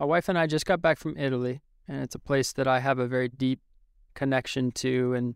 my 0.00 0.06
wife 0.06 0.30
and 0.30 0.38
I 0.38 0.46
just 0.46 0.64
got 0.64 0.80
back 0.80 0.98
from 0.98 1.18
Italy, 1.18 1.60
and 1.86 2.02
it's 2.02 2.14
a 2.14 2.18
place 2.18 2.54
that 2.54 2.66
I 2.66 2.80
have 2.80 2.98
a 2.98 3.06
very 3.06 3.28
deep 3.28 3.60
connection 4.14 4.72
to, 4.72 5.12
and 5.12 5.34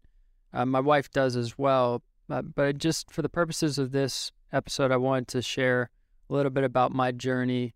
uh, 0.55 0.65
my 0.65 0.81
wife 0.81 1.11
does 1.11 1.37
as 1.37 1.59
well. 1.59 2.03
Uh, 2.31 2.41
but 2.41 2.79
just 2.79 3.13
for 3.13 3.21
the 3.21 3.29
purposes 3.29 3.79
of 3.79 3.93
this 3.93 4.33
episode, 4.55 4.91
I 4.91 4.97
wanted 4.97 5.29
to 5.29 5.43
share 5.43 5.91
a 6.31 6.33
little 6.33 6.51
bit 6.51 6.65
about 6.65 6.93
my 6.93 7.13
journey, 7.13 7.75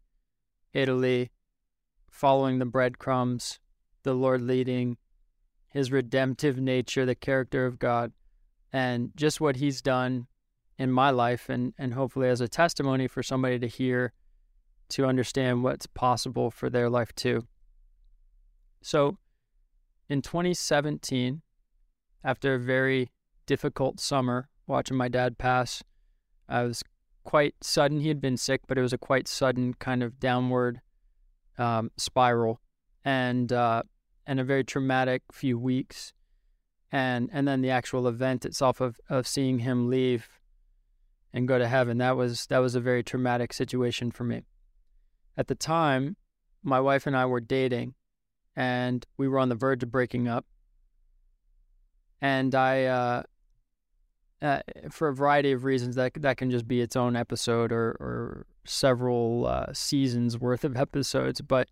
Italy, 0.73 1.31
following 2.11 2.59
the 2.59 2.65
breadcrumbs, 2.65 3.61
the 4.03 4.15
Lord 4.15 4.41
leading, 4.41 4.97
His 5.69 5.93
redemptive 5.93 6.59
nature, 6.59 7.05
the 7.05 7.15
character 7.15 7.67
of 7.67 7.79
God, 7.79 8.13
and 8.73 9.13
just 9.15 9.43
what 9.43 9.57
He's 9.57 9.83
done 9.83 10.27
in 10.79 10.91
my 10.91 11.11
life, 11.11 11.51
and 11.51 11.75
and 11.77 11.93
hopefully 11.93 12.31
as 12.31 12.41
a 12.41 12.49
testimony 12.49 13.09
for 13.09 13.23
somebody 13.23 13.59
to 13.59 13.67
hear, 13.67 14.15
to 14.91 15.07
understand 15.07 15.63
what's 15.63 15.87
possible 15.87 16.51
for 16.51 16.71
their 16.71 16.89
life 16.89 17.15
too. 17.15 17.47
So, 18.83 19.19
in 20.09 20.23
2017, 20.23 21.43
after 22.25 22.55
a 22.55 22.59
very 22.59 23.11
difficult 23.47 23.99
summer 23.99 24.49
watching 24.69 24.97
my 24.97 25.09
dad 25.09 25.39
pass. 25.39 25.83
I 26.49 26.63
was 26.63 26.85
quite 27.25 27.55
sudden. 27.63 28.01
He 28.01 28.09
had 28.09 28.21
been 28.21 28.37
sick, 28.37 28.63
but 28.69 28.79
it 28.79 28.83
was 28.83 28.93
a 28.93 28.99
quite 28.99 29.27
sudden 29.27 29.75
kind 29.75 30.03
of 30.03 30.21
downward 30.21 30.81
um, 31.57 31.91
spiral, 31.97 32.61
and 33.05 33.53
uh, 33.53 33.83
and 34.27 34.39
a 34.39 34.45
very 34.45 34.63
traumatic 34.63 35.23
few 35.33 35.59
weeks, 35.59 36.13
and 36.93 37.29
and 37.33 37.49
then 37.49 37.63
the 37.63 37.71
actual 37.71 38.07
event 38.07 38.45
itself 38.45 38.81
of 38.81 39.01
of 39.09 39.27
seeing 39.27 39.61
him 39.61 39.89
leave 39.89 40.29
and 41.33 41.49
go 41.49 41.59
to 41.59 41.67
heaven. 41.67 41.99
That 41.99 42.17
was 42.17 42.47
that 42.47 42.59
was 42.59 42.75
a 42.75 42.81
very 42.81 43.03
traumatic 43.03 43.53
situation 43.53 44.11
for 44.11 44.25
me. 44.25 44.45
At 45.39 45.47
the 45.47 45.55
time, 45.55 46.17
my 46.63 46.81
wife 46.81 47.07
and 47.07 47.17
I 47.17 47.25
were 47.25 47.41
dating, 47.41 47.95
and 48.55 49.07
we 49.17 49.27
were 49.29 49.39
on 49.39 49.49
the 49.49 49.55
verge 49.55 49.83
of 49.83 49.91
breaking 49.91 50.29
up 50.29 50.45
and 52.21 52.55
I, 52.55 52.85
uh, 52.85 53.23
uh, 54.43 54.61
for 54.91 55.09
a 55.09 55.15
variety 55.15 55.53
of 55.53 55.65
reasons, 55.65 55.97
that 55.97 56.15
that 56.15 56.37
can 56.37 56.51
just 56.51 56.67
be 56.67 56.81
its 56.81 56.97
own 56.97 57.17
episode 57.17 57.73
or 57.73 57.91
or 58.01 58.47
several 58.65 59.47
uh, 59.47 59.73
seasons 59.73 60.39
worth 60.39 60.65
of 60.65 60.77
episodes. 60.77 61.41
But 61.41 61.69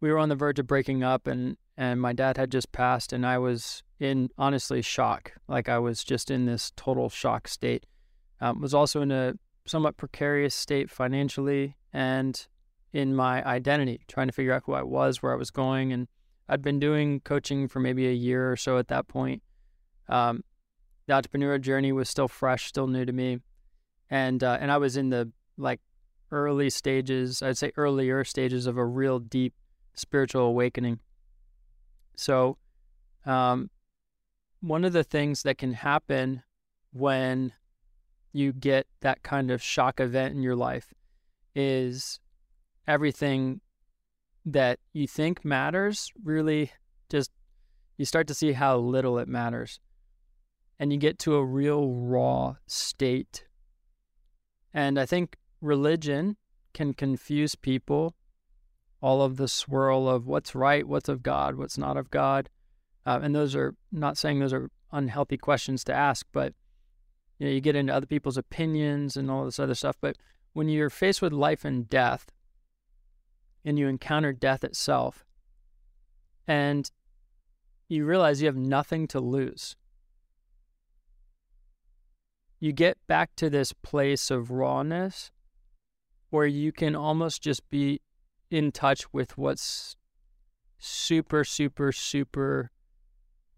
we 0.00 0.10
were 0.10 0.18
on 0.18 0.28
the 0.28 0.36
verge 0.36 0.58
of 0.58 0.66
breaking 0.66 1.02
up, 1.02 1.26
and 1.26 1.56
and 1.76 2.00
my 2.00 2.12
dad 2.12 2.36
had 2.36 2.50
just 2.50 2.72
passed, 2.72 3.12
and 3.12 3.26
I 3.26 3.38
was 3.38 3.82
in 3.98 4.30
honestly 4.38 4.82
shock. 4.82 5.32
Like 5.48 5.68
I 5.68 5.78
was 5.78 6.04
just 6.04 6.30
in 6.30 6.46
this 6.46 6.72
total 6.76 7.08
shock 7.08 7.48
state. 7.48 7.86
Um, 8.40 8.60
was 8.60 8.74
also 8.74 9.02
in 9.02 9.12
a 9.12 9.34
somewhat 9.66 9.96
precarious 9.96 10.54
state 10.54 10.90
financially 10.90 11.76
and 11.92 12.48
in 12.92 13.14
my 13.14 13.44
identity, 13.44 14.00
trying 14.08 14.28
to 14.28 14.32
figure 14.32 14.52
out 14.52 14.62
who 14.66 14.72
I 14.74 14.82
was, 14.82 15.22
where 15.22 15.32
I 15.32 15.36
was 15.36 15.50
going, 15.50 15.92
and 15.92 16.08
I'd 16.48 16.62
been 16.62 16.78
doing 16.78 17.20
coaching 17.20 17.68
for 17.68 17.80
maybe 17.80 18.06
a 18.06 18.12
year 18.12 18.50
or 18.50 18.56
so 18.56 18.78
at 18.78 18.88
that 18.88 19.08
point. 19.08 19.42
Um, 20.08 20.44
the 21.06 21.14
entrepreneurial 21.14 21.60
journey 21.60 21.92
was 21.92 22.08
still 22.08 22.28
fresh, 22.28 22.66
still 22.66 22.86
new 22.86 23.04
to 23.04 23.12
me, 23.12 23.38
and 24.10 24.42
uh, 24.44 24.58
and 24.60 24.70
I 24.70 24.78
was 24.78 24.96
in 24.96 25.10
the 25.10 25.32
like 25.56 25.80
early 26.30 26.70
stages, 26.70 27.42
I'd 27.42 27.58
say 27.58 27.72
earlier 27.76 28.24
stages 28.24 28.66
of 28.66 28.76
a 28.76 28.84
real 28.84 29.18
deep 29.18 29.54
spiritual 29.94 30.42
awakening. 30.42 31.00
So, 32.16 32.56
um, 33.24 33.70
one 34.60 34.84
of 34.84 34.92
the 34.92 35.04
things 35.04 35.42
that 35.42 35.58
can 35.58 35.72
happen 35.74 36.42
when 36.92 37.52
you 38.32 38.52
get 38.52 38.86
that 39.00 39.22
kind 39.22 39.50
of 39.50 39.62
shock 39.62 40.00
event 40.00 40.34
in 40.34 40.42
your 40.42 40.56
life 40.56 40.92
is 41.54 42.20
everything 42.86 43.60
that 44.44 44.78
you 44.92 45.06
think 45.06 45.44
matters 45.44 46.10
really 46.22 46.72
just 47.08 47.30
you 47.96 48.04
start 48.04 48.26
to 48.26 48.34
see 48.34 48.52
how 48.52 48.76
little 48.76 49.18
it 49.18 49.28
matters. 49.28 49.78
And 50.78 50.92
you 50.92 50.98
get 50.98 51.18
to 51.20 51.36
a 51.36 51.44
real 51.44 51.88
raw 51.88 52.56
state. 52.66 53.44
And 54.74 54.98
i 54.98 55.06
think 55.06 55.36
religion 55.60 56.36
can 56.74 56.94
confuse 56.94 57.54
people 57.54 58.16
all 59.00 59.22
of 59.22 59.36
the 59.36 59.46
swirl 59.46 60.08
of 60.08 60.26
what's 60.26 60.54
right 60.54 60.88
what's 60.88 61.08
of 61.08 61.22
god 61.22 61.56
what's 61.56 61.78
not 61.78 61.96
of 61.96 62.10
god. 62.10 62.48
Uh, 63.04 63.20
and 63.22 63.34
those 63.34 63.54
are 63.54 63.74
not 63.90 64.16
saying 64.16 64.38
those 64.38 64.52
are 64.52 64.70
unhealthy 64.92 65.36
questions 65.36 65.84
to 65.84 65.92
ask 65.92 66.26
but 66.32 66.54
you 67.38 67.46
know 67.46 67.52
you 67.52 67.60
get 67.60 67.76
into 67.76 67.94
other 67.94 68.06
people's 68.06 68.36
opinions 68.36 69.16
and 69.16 69.30
all 69.30 69.44
this 69.44 69.60
other 69.60 69.74
stuff. 69.74 69.96
But 70.00 70.16
when 70.52 70.68
you're 70.68 70.90
faced 70.90 71.22
with 71.22 71.32
life 71.32 71.64
and 71.64 71.88
death 71.88 72.30
and 73.64 73.78
you 73.78 73.88
encounter 73.88 74.32
death 74.32 74.64
itself, 74.64 75.24
and 76.46 76.90
you 77.88 78.04
realize 78.04 78.40
you 78.40 78.46
have 78.46 78.56
nothing 78.56 79.06
to 79.08 79.20
lose. 79.20 79.76
You 82.58 82.72
get 82.72 82.96
back 83.06 83.34
to 83.36 83.50
this 83.50 83.72
place 83.72 84.30
of 84.30 84.50
rawness 84.50 85.30
where 86.30 86.46
you 86.46 86.72
can 86.72 86.96
almost 86.96 87.42
just 87.42 87.68
be 87.70 88.00
in 88.50 88.72
touch 88.72 89.12
with 89.12 89.36
what's 89.36 89.96
super, 90.78 91.44
super, 91.44 91.92
super 91.92 92.70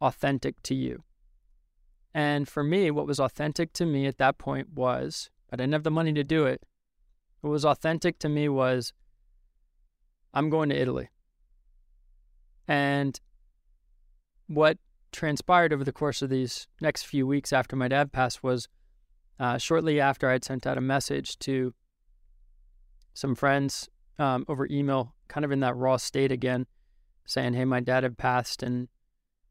authentic 0.00 0.62
to 0.62 0.74
you. 0.74 1.04
And 2.12 2.48
for 2.48 2.62
me, 2.62 2.90
what 2.90 3.06
was 3.06 3.18
authentic 3.18 3.72
to 3.74 3.86
me 3.86 4.06
at 4.06 4.18
that 4.18 4.38
point 4.38 4.70
was 4.74 5.30
I 5.52 5.56
didn't 5.56 5.72
have 5.72 5.82
the 5.82 5.90
money 5.90 6.12
to 6.12 6.24
do 6.24 6.46
it. 6.46 6.62
What 7.40 7.50
was 7.50 7.64
authentic 7.64 8.18
to 8.20 8.28
me 8.28 8.48
was 8.48 8.92
I'm 10.34 10.50
going 10.50 10.68
to 10.68 10.78
Italy. 10.78 11.08
And 12.68 13.18
what 14.48 14.78
transpired 15.12 15.72
over 15.72 15.84
the 15.84 15.92
course 15.92 16.20
of 16.20 16.28
these 16.28 16.66
next 16.80 17.04
few 17.04 17.26
weeks 17.26 17.52
after 17.52 17.76
my 17.76 17.88
dad 17.88 18.12
passed 18.12 18.42
was 18.42 18.68
uh, 19.38 19.58
shortly 19.58 20.00
after 20.00 20.28
I'd 20.28 20.44
sent 20.44 20.66
out 20.66 20.76
a 20.76 20.82
message 20.82 21.38
to 21.40 21.72
some 23.14 23.34
friends 23.34 23.88
um, 24.18 24.44
over 24.48 24.66
email, 24.70 25.14
kind 25.28 25.44
of 25.44 25.52
in 25.52 25.60
that 25.60 25.76
raw 25.76 25.96
state 25.96 26.32
again, 26.32 26.66
saying, 27.24 27.54
Hey, 27.54 27.64
my 27.64 27.80
dad 27.80 28.02
had 28.02 28.18
passed, 28.18 28.62
and 28.62 28.88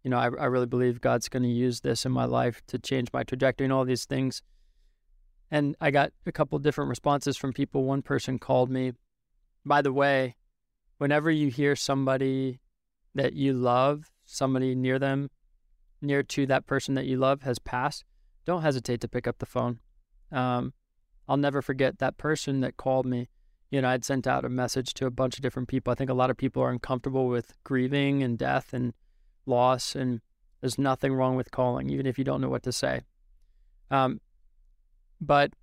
you 0.03 0.09
know, 0.09 0.17
I, 0.17 0.25
I 0.25 0.45
really 0.45 0.65
believe 0.65 0.99
God's 0.99 1.29
going 1.29 1.43
to 1.43 1.49
use 1.49 1.79
this 1.79 2.05
in 2.05 2.11
my 2.11 2.25
life 2.25 2.61
to 2.67 2.77
change 2.77 3.09
my 3.13 3.23
trajectory 3.23 3.65
and 3.65 3.73
all 3.73 3.85
these 3.85 4.05
things. 4.05 4.41
And 5.49 5.75
I 5.79 5.91
got 5.91 6.11
a 6.25 6.31
couple 6.31 6.59
different 6.59 6.89
responses 6.89 7.37
from 7.37 7.53
people. 7.53 7.83
One 7.83 8.01
person 8.01 8.37
called 8.39 8.69
me, 8.69 8.93
by 9.65 9.81
the 9.81 9.93
way, 9.93 10.35
whenever 10.97 11.31
you 11.31 11.49
hear 11.49 11.75
somebody 11.75 12.59
that 13.15 13.33
you 13.33 13.53
love, 13.53 14.11
somebody 14.25 14.75
near 14.75 14.99
them, 14.99 15.29
near 16.01 16.23
to 16.23 16.45
that 16.47 16.65
person 16.65 16.95
that 16.95 17.05
you 17.05 17.17
love 17.17 17.43
has 17.43 17.59
passed, 17.59 18.03
don't 18.45 18.61
hesitate 18.61 19.01
to 19.01 19.07
pick 19.07 19.27
up 19.27 19.39
the 19.39 19.45
phone. 19.45 19.79
Um, 20.31 20.73
I'll 21.27 21.37
never 21.37 21.61
forget 21.61 21.99
that 21.99 22.17
person 22.17 22.61
that 22.61 22.77
called 22.77 23.05
me. 23.05 23.29
You 23.71 23.81
know, 23.81 23.89
I'd 23.89 24.05
sent 24.05 24.27
out 24.27 24.45
a 24.45 24.49
message 24.49 24.93
to 24.95 25.05
a 25.05 25.11
bunch 25.11 25.37
of 25.37 25.41
different 25.41 25.67
people. 25.67 25.91
I 25.91 25.95
think 25.95 26.09
a 26.09 26.15
lot 26.15 26.29
of 26.29 26.37
people 26.37 26.61
are 26.61 26.69
uncomfortable 26.69 27.27
with 27.27 27.53
grieving 27.63 28.21
and 28.21 28.37
death 28.37 28.73
and 28.73 28.93
loss, 29.45 29.95
and 29.95 30.21
there's 30.61 30.77
nothing 30.77 31.13
wrong 31.13 31.35
with 31.35 31.51
calling, 31.51 31.89
even 31.89 32.05
if 32.05 32.17
you 32.17 32.23
don't 32.23 32.41
know 32.41 32.49
what 32.49 32.63
to 32.63 32.71
say. 32.71 33.01
Um, 33.89 34.19
but 35.19 35.53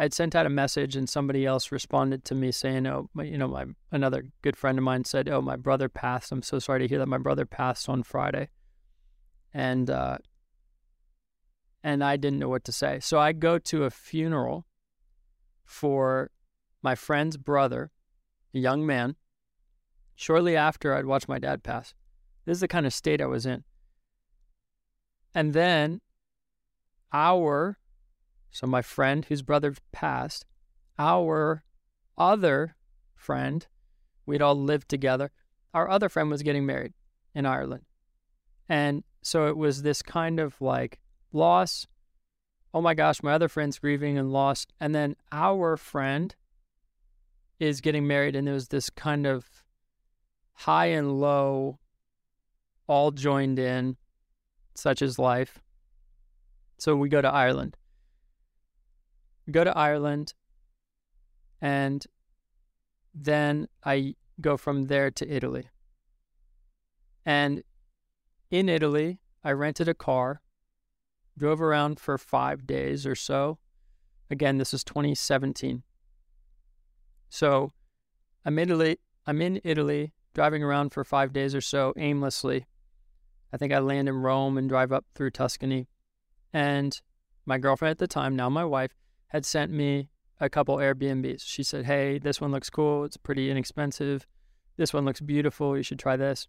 I'd 0.00 0.14
sent 0.14 0.34
out 0.34 0.46
a 0.46 0.48
message 0.48 0.96
and 0.96 1.06
somebody 1.06 1.44
else 1.44 1.70
responded 1.70 2.24
to 2.24 2.34
me 2.34 2.52
saying, 2.52 2.86
"Oh, 2.86 3.10
my, 3.12 3.24
you 3.24 3.36
know, 3.36 3.48
my 3.48 3.66
another 3.92 4.24
good 4.40 4.56
friend 4.56 4.78
of 4.78 4.82
mine 4.82 5.04
said, 5.04 5.28
"Oh, 5.28 5.42
my 5.42 5.56
brother 5.56 5.90
passed. 5.90 6.32
I'm 6.32 6.42
so 6.42 6.58
sorry 6.58 6.80
to 6.80 6.88
hear 6.88 6.98
that 7.00 7.06
my 7.06 7.18
brother 7.18 7.44
passed 7.44 7.86
on 7.86 8.02
Friday." 8.02 8.48
And 9.52 9.90
uh, 9.90 10.16
and 11.84 12.02
I 12.02 12.16
didn't 12.16 12.38
know 12.38 12.48
what 12.48 12.64
to 12.64 12.72
say. 12.72 12.98
So 13.00 13.18
I 13.18 13.32
go 13.32 13.58
to 13.58 13.84
a 13.84 13.90
funeral 13.90 14.64
for 15.66 16.30
my 16.80 16.94
friend's 16.94 17.36
brother, 17.36 17.90
a 18.54 18.58
young 18.58 18.86
man. 18.86 19.16
Shortly 20.14 20.56
after 20.56 20.94
I'd 20.94 21.04
watched 21.04 21.28
my 21.28 21.38
dad 21.38 21.62
pass. 21.62 21.92
This 22.46 22.56
is 22.56 22.60
the 22.60 22.68
kind 22.68 22.86
of 22.86 22.94
state 22.94 23.20
I 23.20 23.26
was 23.26 23.44
in. 23.44 23.64
And 25.34 25.52
then 25.52 26.00
our 27.12 27.76
so 28.50 28.66
my 28.66 28.82
friend 28.82 29.24
whose 29.24 29.42
brother 29.42 29.74
passed, 29.92 30.44
our 30.98 31.64
other 32.18 32.76
friend, 33.14 33.66
we'd 34.26 34.42
all 34.42 34.54
lived 34.54 34.88
together. 34.88 35.30
Our 35.72 35.88
other 35.88 36.08
friend 36.08 36.30
was 36.30 36.42
getting 36.42 36.66
married 36.66 36.92
in 37.34 37.46
Ireland. 37.46 37.84
And 38.68 39.04
so 39.22 39.48
it 39.48 39.56
was 39.56 39.82
this 39.82 40.02
kind 40.02 40.40
of 40.40 40.60
like 40.60 41.00
loss. 41.32 41.86
Oh 42.74 42.80
my 42.80 42.94
gosh, 42.94 43.22
my 43.22 43.32
other 43.32 43.48
friend's 43.48 43.78
grieving 43.78 44.18
and 44.18 44.32
lost. 44.32 44.72
And 44.80 44.94
then 44.94 45.16
our 45.32 45.76
friend 45.76 46.34
is 47.58 47.80
getting 47.80 48.06
married, 48.06 48.34
and 48.34 48.46
there 48.46 48.54
was 48.54 48.68
this 48.68 48.88
kind 48.88 49.26
of 49.26 49.46
high 50.54 50.86
and 50.86 51.20
low, 51.20 51.78
all 52.86 53.10
joined 53.10 53.58
in, 53.58 53.96
such 54.74 55.02
as 55.02 55.18
life. 55.18 55.60
So 56.78 56.96
we 56.96 57.08
go 57.10 57.20
to 57.20 57.28
Ireland 57.28 57.76
go 59.50 59.64
to 59.64 59.76
Ireland 59.76 60.34
and 61.60 62.04
then 63.14 63.68
I 63.84 64.14
go 64.40 64.56
from 64.56 64.86
there 64.86 65.10
to 65.10 65.28
Italy. 65.28 65.68
And 67.26 67.62
in 68.50 68.68
Italy, 68.68 69.20
I 69.44 69.52
rented 69.52 69.88
a 69.88 69.94
car, 69.94 70.40
drove 71.36 71.60
around 71.60 72.00
for 72.00 72.18
five 72.18 72.66
days 72.66 73.06
or 73.06 73.14
so. 73.14 73.58
Again, 74.30 74.58
this 74.58 74.72
is 74.72 74.84
2017. 74.84 75.82
So 77.28 77.72
I'm 78.44 78.58
Italy. 78.58 78.98
I'm 79.26 79.42
in 79.42 79.60
Italy, 79.64 80.12
driving 80.34 80.62
around 80.62 80.92
for 80.92 81.04
five 81.04 81.32
days 81.32 81.54
or 81.54 81.60
so 81.60 81.92
aimlessly. 81.96 82.66
I 83.52 83.56
think 83.56 83.72
I 83.72 83.78
land 83.78 84.08
in 84.08 84.16
Rome 84.16 84.56
and 84.56 84.68
drive 84.68 84.92
up 84.92 85.04
through 85.14 85.30
Tuscany. 85.30 85.88
And 86.52 87.00
my 87.46 87.58
girlfriend 87.58 87.92
at 87.92 87.98
the 87.98 88.06
time, 88.06 88.34
now 88.36 88.48
my 88.48 88.64
wife, 88.64 88.92
had 89.30 89.46
sent 89.46 89.72
me 89.72 90.08
a 90.40 90.48
couple 90.48 90.76
Airbnbs. 90.76 91.42
She 91.44 91.62
said, 91.62 91.86
Hey, 91.86 92.18
this 92.18 92.40
one 92.40 92.50
looks 92.50 92.70
cool. 92.70 93.04
It's 93.04 93.16
pretty 93.16 93.50
inexpensive. 93.50 94.26
This 94.76 94.92
one 94.92 95.04
looks 95.04 95.20
beautiful. 95.20 95.76
You 95.76 95.82
should 95.82 95.98
try 95.98 96.16
this. 96.16 96.48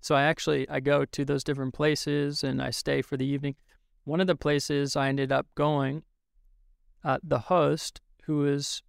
So 0.00 0.14
I 0.14 0.22
actually 0.22 0.68
I 0.68 0.80
go 0.80 1.04
to 1.04 1.24
those 1.24 1.44
different 1.44 1.74
places 1.74 2.42
and 2.42 2.62
I 2.62 2.70
stay 2.70 3.02
for 3.02 3.16
the 3.16 3.26
evening. 3.26 3.56
One 4.04 4.20
of 4.20 4.26
the 4.26 4.36
places 4.36 4.96
I 4.96 5.08
ended 5.08 5.30
up 5.30 5.46
going, 5.54 6.02
uh, 7.04 7.18
the 7.22 7.38
host, 7.38 8.00
who 8.24 8.46
is 8.46 8.82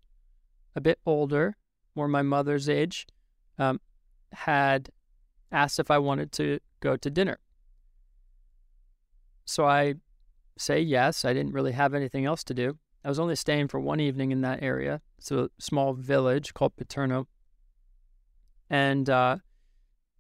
a 0.76 0.82
bit 0.82 1.00
older, 1.06 1.58
more 1.96 2.08
my 2.08 2.22
mother's 2.22 2.70
age, 2.70 3.08
um, 3.60 3.80
had 4.32 4.90
asked 5.52 5.80
if 5.80 5.92
I 5.92 5.98
wanted 5.98 6.32
to 6.34 6.60
go 6.80 6.96
to 6.96 7.10
dinner. 7.10 7.40
So 9.46 9.66
I 9.66 9.96
say 10.62 10.80
yes. 10.80 11.26
I 11.26 11.34
didn't 11.34 11.54
really 11.54 11.72
have 11.72 11.94
anything 11.94 12.26
else 12.26 12.44
to 12.46 12.54
do. 12.54 12.78
I 13.04 13.10
was 13.10 13.20
only 13.20 13.36
staying 13.36 13.68
for 13.68 13.80
one 13.80 14.00
evening 14.00 14.32
in 14.32 14.42
that 14.42 14.62
area. 14.62 15.02
It's 15.18 15.32
a 15.32 15.50
small 15.60 15.94
village 15.94 16.54
called 16.54 16.76
Paterno. 16.76 17.28
And 18.70 19.10
uh, 19.10 19.38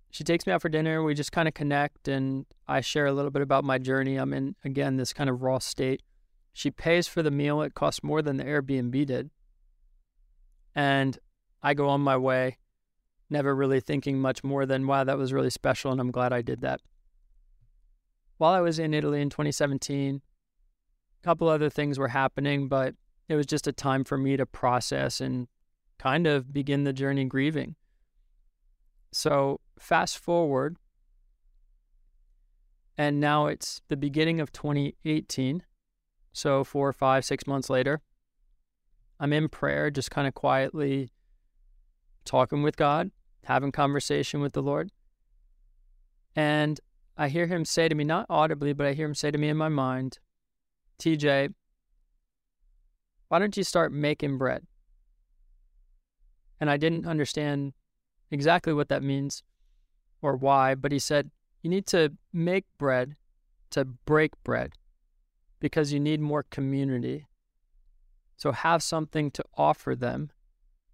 she 0.09 0.23
takes 0.23 0.45
me 0.45 0.53
out 0.53 0.61
for 0.61 0.69
dinner. 0.69 1.03
We 1.03 1.13
just 1.13 1.31
kind 1.31 1.47
of 1.47 1.53
connect 1.53 2.07
and 2.07 2.45
I 2.67 2.81
share 2.81 3.05
a 3.05 3.13
little 3.13 3.31
bit 3.31 3.41
about 3.41 3.63
my 3.63 3.77
journey. 3.77 4.17
I'm 4.17 4.33
in, 4.33 4.55
again, 4.65 4.97
this 4.97 5.13
kind 5.13 5.29
of 5.29 5.41
raw 5.41 5.59
state. 5.59 6.01
She 6.53 6.71
pays 6.71 7.07
for 7.07 7.23
the 7.23 7.31
meal. 7.31 7.61
It 7.61 7.75
costs 7.75 8.03
more 8.03 8.21
than 8.21 8.37
the 8.37 8.43
Airbnb 8.43 9.05
did. 9.05 9.29
And 10.75 11.17
I 11.61 11.73
go 11.73 11.87
on 11.87 12.01
my 12.01 12.17
way, 12.17 12.57
never 13.29 13.55
really 13.55 13.79
thinking 13.79 14.19
much 14.19 14.43
more 14.43 14.65
than, 14.65 14.87
wow, 14.87 15.03
that 15.03 15.17
was 15.17 15.31
really 15.31 15.49
special. 15.49 15.91
And 15.91 16.01
I'm 16.01 16.11
glad 16.11 16.33
I 16.33 16.41
did 16.41 16.61
that. 16.61 16.81
While 18.37 18.53
I 18.53 18.61
was 18.61 18.79
in 18.79 18.93
Italy 18.93 19.21
in 19.21 19.29
2017, 19.29 20.21
couple 21.23 21.47
other 21.47 21.69
things 21.69 21.99
were 21.99 22.09
happening, 22.09 22.67
but 22.67 22.95
it 23.29 23.35
was 23.35 23.45
just 23.45 23.67
a 23.67 23.71
time 23.71 24.03
for 24.03 24.17
me 24.17 24.37
to 24.37 24.45
process 24.45 25.21
and 25.21 25.47
kind 25.99 26.27
of 26.27 26.51
begin 26.51 26.83
the 26.83 26.93
journey 26.93 27.25
grieving. 27.25 27.75
So, 29.11 29.59
fast 29.77 30.17
forward, 30.17 30.77
and 32.97 33.19
now 33.19 33.47
it's 33.47 33.81
the 33.87 33.97
beginning 33.97 34.39
of 34.39 34.51
2018. 34.51 35.63
So, 36.33 36.63
four, 36.63 36.93
five, 36.93 37.25
six 37.25 37.45
months 37.45 37.69
later, 37.69 38.01
I'm 39.19 39.33
in 39.33 39.49
prayer, 39.49 39.91
just 39.91 40.11
kind 40.11 40.27
of 40.27 40.33
quietly 40.33 41.11
talking 42.25 42.63
with 42.63 42.77
God, 42.77 43.11
having 43.43 43.71
conversation 43.71 44.41
with 44.41 44.53
the 44.53 44.61
Lord. 44.61 44.91
And 46.35 46.79
I 47.17 47.27
hear 47.27 47.47
him 47.47 47.65
say 47.65 47.89
to 47.89 47.95
me, 47.95 48.03
not 48.03 48.25
audibly, 48.29 48.73
but 48.73 48.87
I 48.87 48.93
hear 48.93 49.05
him 49.05 49.15
say 49.15 49.29
to 49.29 49.37
me 49.37 49.49
in 49.49 49.57
my 49.57 49.69
mind, 49.69 50.19
TJ, 51.01 51.53
why 53.27 53.39
don't 53.39 53.57
you 53.57 53.63
start 53.63 53.91
making 53.91 54.37
bread? 54.37 54.67
And 56.59 56.69
I 56.69 56.77
didn't 56.77 57.07
understand 57.07 57.73
exactly 58.29 58.71
what 58.71 58.89
that 58.89 59.01
means 59.01 59.41
or 60.21 60.35
why, 60.35 60.75
but 60.75 60.91
he 60.91 60.99
said, 60.99 61.31
you 61.63 61.71
need 61.71 61.87
to 61.87 62.13
make 62.31 62.65
bread 62.77 63.15
to 63.71 63.83
break 63.83 64.31
bread 64.43 64.73
because 65.59 65.91
you 65.91 65.99
need 65.99 66.21
more 66.21 66.43
community. 66.43 67.25
So 68.37 68.51
have 68.51 68.83
something 68.83 69.31
to 69.31 69.43
offer 69.57 69.95
them 69.95 70.29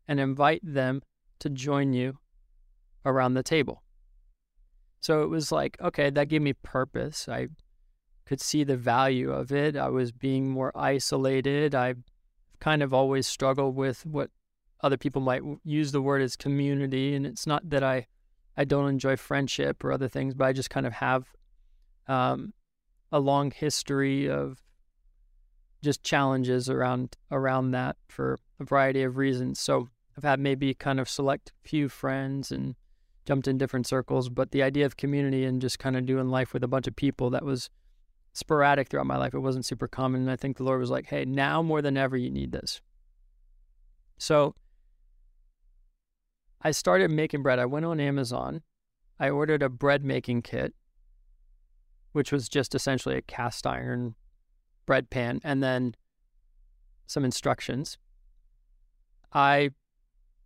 and 0.07 0.21
invite 0.21 0.62
them 0.63 1.01
to 1.39 1.50
join 1.50 1.92
you 1.92 2.19
around 3.06 3.33
the 3.33 3.44
table. 3.44 3.83
So 5.01 5.21
it 5.24 5.30
was 5.30 5.51
like, 5.51 5.77
okay, 5.81 6.10
that 6.10 6.30
gave 6.30 6.42
me 6.42 6.53
purpose. 6.53 7.27
I 7.27 7.48
could 8.27 8.41
see 8.41 8.63
the 8.63 8.77
value 8.77 9.31
of 9.31 9.51
it. 9.51 9.75
I 9.75 9.89
was 9.89 10.12
being 10.12 10.50
more 10.50 10.71
isolated. 10.75 11.74
I 11.74 11.95
kind 12.59 12.83
of 12.83 12.94
always 12.94 13.25
struggled 13.25 13.75
with 13.75 14.06
what 14.06 14.29
other 14.81 14.97
people 14.97 15.21
might 15.21 15.41
use 15.63 15.91
the 15.91 16.01
word 16.01 16.21
as 16.21 16.35
community, 16.35 17.15
and 17.15 17.25
it's 17.25 17.47
not 17.47 17.69
that 17.69 17.83
I 17.83 18.07
I 18.57 18.65
don't 18.65 18.89
enjoy 18.89 19.15
friendship 19.15 19.83
or 19.83 19.91
other 19.91 20.07
things, 20.07 20.33
but 20.33 20.45
I 20.45 20.53
just 20.53 20.69
kind 20.69 20.85
of 20.85 20.94
have 20.94 21.27
um, 22.07 22.53
a 23.12 23.19
long 23.19 23.51
history 23.51 24.29
of 24.29 24.62
just 25.83 26.03
challenges 26.03 26.69
around 26.69 27.15
around 27.31 27.71
that 27.71 27.95
for 28.07 28.38
a 28.59 28.65
variety 28.65 29.03
of 29.03 29.18
reasons. 29.18 29.59
So 29.59 29.89
I've 30.18 30.24
had 30.24 30.39
maybe 30.39 30.74
kind 30.74 31.00
of 31.00 31.07
select 31.07 31.53
few 31.63 31.88
friends 31.88 32.51
and 32.51 32.75
jumped 33.25 33.47
in 33.47 33.57
different 33.57 33.88
circles, 33.88 34.29
but 34.29 34.51
the 34.51 34.63
idea 34.63 34.85
of 34.85 34.97
community 34.97 35.45
and 35.45 35.62
just 35.62 35.79
kind 35.79 35.95
of 35.95 36.06
doing 36.06 36.29
life 36.29 36.53
with 36.53 36.63
a 36.63 36.68
bunch 36.68 36.88
of 36.88 36.95
people 36.95 37.29
that 37.29 37.45
was 37.45 37.69
sporadic 38.38 38.88
throughout 38.88 39.07
my 39.07 39.18
life. 39.18 39.34
It 39.34 39.39
wasn't 39.39 39.66
super 39.66 39.88
common. 39.88 40.22
And 40.22 40.31
I 40.31 40.36
think 40.36 40.57
the 40.57 40.63
Lord 40.63 40.80
was 40.80 40.92
like, 40.92 41.07
hey, 41.07 41.25
now 41.25 41.63
more 41.63 41.81
than 41.81 41.98
ever, 41.98 42.16
you 42.16 42.30
need 42.30 42.51
this. 42.51 42.81
So 44.19 44.54
I 46.62 46.72
started 46.72 47.10
making 47.10 47.42
bread. 47.42 47.57
I 47.57 47.66
went 47.66 47.86
on 47.86 48.00
Amazon. 48.00 48.62
I 49.19 49.30
ordered 49.30 49.63
a 49.63 49.69
bread 49.69 50.04
making 50.04 50.44
kit, 50.44 50.75
which 52.12 52.31
was 52.31 52.48
just 52.48 52.75
essentially 52.75 53.16
a 53.16 53.24
cast 53.24 53.66
iron 53.66 54.13
bread 54.86 55.10
pan 55.10 55.42
and 55.44 55.63
then 55.63 55.95
some 57.07 57.25
instructions. 57.25 57.98
I 59.34 59.72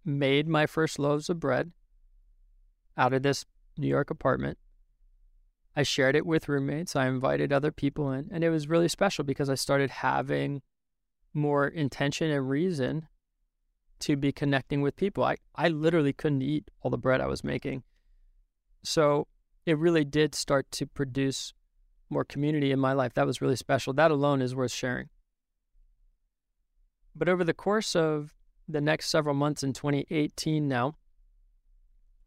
made 0.06 0.48
my 0.48 0.66
first 0.66 0.98
loaves 0.98 1.30
of 1.30 1.42
bread 1.42 1.72
out 2.98 3.14
of 3.14 3.24
this 3.24 3.46
New 3.78 3.88
York 3.88 4.10
apartment. 4.10 4.58
I 5.76 5.84
shared 5.84 6.16
it 6.16 6.26
with 6.26 6.50
roommates. 6.50 6.96
I 6.96 7.08
invited 7.08 7.54
other 7.54 7.72
people 7.72 8.12
in, 8.12 8.30
and 8.32 8.44
it 8.44 8.50
was 8.50 8.68
really 8.68 8.90
special 8.90 9.24
because 9.24 9.50
I 9.50 9.56
started 9.56 9.90
having 9.90 10.62
more 11.34 11.68
intention 11.68 12.30
and 12.30 12.50
reason 12.50 13.08
to 14.00 14.16
be 14.18 14.32
connecting 14.32 14.82
with 14.82 14.96
people. 14.96 15.24
I, 15.24 15.38
I 15.56 15.70
literally 15.70 16.12
couldn't 16.12 16.42
eat 16.42 16.70
all 16.82 16.92
the 16.92 16.98
bread 16.98 17.22
I 17.22 17.28
was 17.28 17.44
making. 17.44 17.84
So 18.84 19.28
it 19.66 19.78
really 19.78 20.04
did 20.04 20.36
start 20.36 20.70
to 20.72 20.88
produce 20.88 21.54
more 22.10 22.26
community 22.26 22.72
in 22.72 22.80
my 22.80 22.94
life. 22.94 23.14
That 23.14 23.28
was 23.28 23.42
really 23.42 23.56
special. 23.56 23.94
That 23.94 24.12
alone 24.12 24.42
is 24.42 24.56
worth 24.56 24.72
sharing. 24.72 25.10
But 27.16 27.30
over 27.30 27.44
the 27.44 27.54
course 27.54 27.96
of 27.96 28.34
the 28.68 28.82
next 28.82 29.10
several 29.10 29.36
months 29.36 29.64
in 29.64 29.74
2018 29.74 30.68
now, 30.68 30.96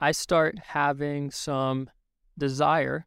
I 0.01 0.13
start 0.13 0.59
having 0.69 1.31
some 1.31 1.91
desire 2.39 3.07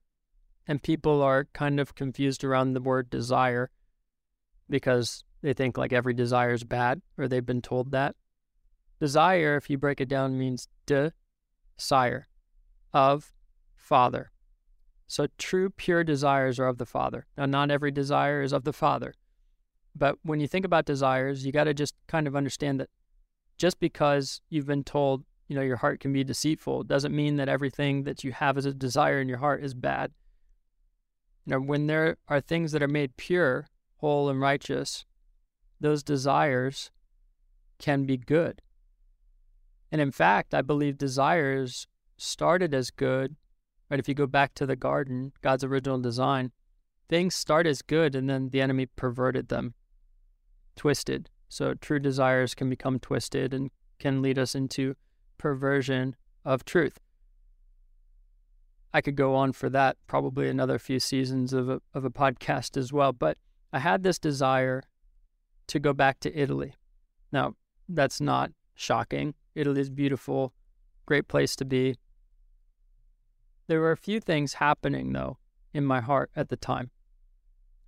and 0.67 0.83
people 0.83 1.21
are 1.21 1.47
kind 1.53 1.79
of 1.79 1.95
confused 1.95 2.43
around 2.43 2.73
the 2.73 2.81
word 2.81 3.09
desire 3.09 3.69
because 4.69 5.23
they 5.41 5.53
think 5.53 5.77
like 5.77 5.93
every 5.93 6.13
desire 6.13 6.53
is 6.53 6.63
bad 6.63 7.01
or 7.17 7.27
they've 7.27 7.45
been 7.45 7.61
told 7.61 7.91
that. 7.91 8.15
Desire, 8.99 9.55
if 9.55 9.69
you 9.69 9.77
break 9.77 10.01
it 10.01 10.09
down, 10.09 10.37
means 10.37 10.67
de 10.85 11.13
sire, 11.77 12.27
of 12.93 13.31
Father. 13.75 14.31
So 15.05 15.27
true, 15.37 15.69
pure 15.69 16.03
desires 16.03 16.59
are 16.59 16.67
of 16.67 16.79
the 16.79 16.85
Father. 16.85 17.25
Now, 17.37 17.45
not 17.45 17.71
every 17.71 17.91
desire 17.91 18.41
is 18.41 18.51
of 18.51 18.63
the 18.65 18.73
Father. 18.73 19.13
But 19.95 20.17
when 20.23 20.39
you 20.39 20.47
think 20.47 20.65
about 20.65 20.85
desires, 20.85 21.45
you 21.45 21.51
got 21.51 21.65
to 21.65 21.73
just 21.73 21.95
kind 22.07 22.27
of 22.27 22.35
understand 22.35 22.79
that 22.79 22.89
just 23.57 23.79
because 23.79 24.41
you've 24.49 24.67
been 24.67 24.83
told, 24.83 25.23
you 25.47 25.55
know, 25.55 25.61
your 25.61 25.77
heart 25.77 25.99
can 25.99 26.11
be 26.11 26.23
deceitful, 26.23 26.83
doesn't 26.83 27.15
mean 27.15 27.37
that 27.37 27.49
everything 27.49 28.03
that 28.03 28.23
you 28.23 28.31
have 28.31 28.57
as 28.57 28.65
a 28.65 28.73
desire 28.73 29.21
in 29.21 29.29
your 29.29 29.37
heart 29.37 29.63
is 29.63 29.73
bad. 29.73 30.11
Now, 31.47 31.59
when 31.59 31.87
there 31.87 32.17
are 32.27 32.41
things 32.41 32.73
that 32.73 32.83
are 32.83 32.89
made 32.89 33.15
pure, 33.15 33.69
whole, 33.97 34.29
and 34.29 34.41
righteous, 34.41 35.05
those 35.79 36.03
desires 36.03 36.91
can 37.79 38.05
be 38.05 38.17
good. 38.17 38.61
And 39.89 40.01
in 40.01 40.11
fact, 40.11 40.53
I 40.53 40.61
believe 40.61 40.97
desires 40.97 41.87
started 42.17 42.73
as 42.73 42.91
good, 42.91 43.37
right? 43.89 43.99
If 43.99 44.09
you 44.09 44.13
go 44.13 44.27
back 44.27 44.55
to 44.55 44.65
the 44.65 44.75
garden, 44.75 45.31
God's 45.41 45.63
original 45.63 45.99
design, 45.99 46.51
things 47.07 47.33
start 47.33 47.65
as 47.65 47.81
good 47.81 48.13
and 48.13 48.29
then 48.29 48.49
the 48.49 48.59
enemy 48.59 48.85
perverted 48.85 49.47
them, 49.47 49.73
twisted. 50.75 51.29
So 51.47 51.75
true 51.75 51.99
desires 51.99 52.55
can 52.55 52.69
become 52.69 52.99
twisted 52.99 53.53
and 53.53 53.71
can 53.99 54.21
lead 54.21 54.37
us 54.37 54.53
into 54.53 54.95
perversion 55.37 56.17
of 56.43 56.65
truth. 56.65 56.99
I 58.97 59.01
could 59.01 59.15
go 59.15 59.35
on 59.35 59.51
for 59.51 59.69
that, 59.69 59.95
probably 60.07 60.49
another 60.49 60.79
few 60.79 60.99
seasons 60.99 61.53
of 61.53 61.69
a, 61.69 61.79
of 61.93 62.03
a 62.03 62.09
podcast 62.09 62.75
as 62.77 62.91
well. 62.91 63.13
But 63.13 63.37
I 63.71 63.77
had 63.77 64.01
this 64.01 64.17
desire 64.17 64.81
to 65.67 65.77
go 65.79 65.93
back 65.93 66.19
to 66.21 66.35
Italy. 66.35 66.73
Now, 67.31 67.53
that's 67.87 68.19
not 68.19 68.49
shocking. 68.73 69.35
Italy 69.53 69.81
is 69.81 69.91
beautiful, 69.91 70.51
great 71.05 71.27
place 71.27 71.55
to 71.57 71.63
be. 71.63 71.95
There 73.67 73.81
were 73.81 73.91
a 73.91 73.97
few 73.97 74.19
things 74.19 74.53
happening, 74.55 75.13
though, 75.13 75.37
in 75.75 75.85
my 75.85 76.01
heart 76.01 76.31
at 76.35 76.49
the 76.49 76.57
time. 76.57 76.89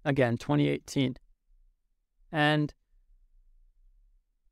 Again, 0.06 0.38
2018. 0.38 1.16
And 2.32 2.72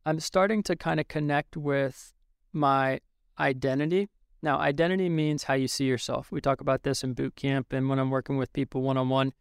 I'm 0.07 0.19
starting 0.19 0.63
to 0.63 0.75
kind 0.75 0.99
of 0.99 1.07
connect 1.07 1.55
with 1.55 2.15
my 2.51 2.99
identity. 3.37 4.09
Now, 4.47 4.59
identity 4.59 5.09
means 5.09 5.43
how 5.43 5.55
you 5.55 5.67
see 5.67 5.83
yourself. 5.83 6.31
We 6.31 6.39
talk 6.39 6.61
about 6.61 6.83
this 6.83 7.03
in 7.03 7.11
boot 7.11 7.35
camp 7.35 7.73
and 7.73 7.89
when 7.89 7.99
I'm 7.99 8.09
working 8.09 8.37
with 8.37 8.53
people 8.53 8.81
one 8.81 8.95
on 8.95 9.09
one. 9.09 9.33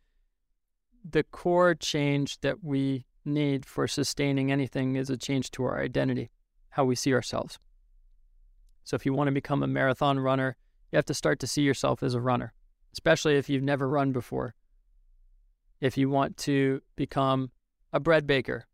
The 1.08 1.22
core 1.22 1.76
change 1.76 2.40
that 2.40 2.64
we 2.64 3.06
need 3.24 3.64
for 3.64 3.86
sustaining 3.86 4.50
anything 4.50 4.96
is 4.96 5.08
a 5.08 5.16
change 5.16 5.52
to 5.52 5.62
our 5.62 5.80
identity, 5.80 6.32
how 6.70 6.84
we 6.86 6.96
see 6.96 7.14
ourselves. 7.14 7.60
So, 8.82 8.96
if 8.96 9.06
you 9.06 9.12
want 9.12 9.28
to 9.28 9.32
become 9.32 9.62
a 9.62 9.68
marathon 9.68 10.18
runner, 10.18 10.56
you 10.90 10.96
have 10.96 11.04
to 11.04 11.14
start 11.14 11.38
to 11.38 11.46
see 11.46 11.62
yourself 11.62 12.02
as 12.02 12.14
a 12.14 12.20
runner, 12.20 12.52
especially 12.92 13.36
if 13.36 13.48
you've 13.48 13.62
never 13.62 13.88
run 13.88 14.10
before. 14.10 14.56
If 15.80 15.96
you 15.96 16.10
want 16.10 16.36
to 16.38 16.82
become 16.96 17.52
a 17.92 18.00
bread 18.00 18.26
baker, 18.26 18.64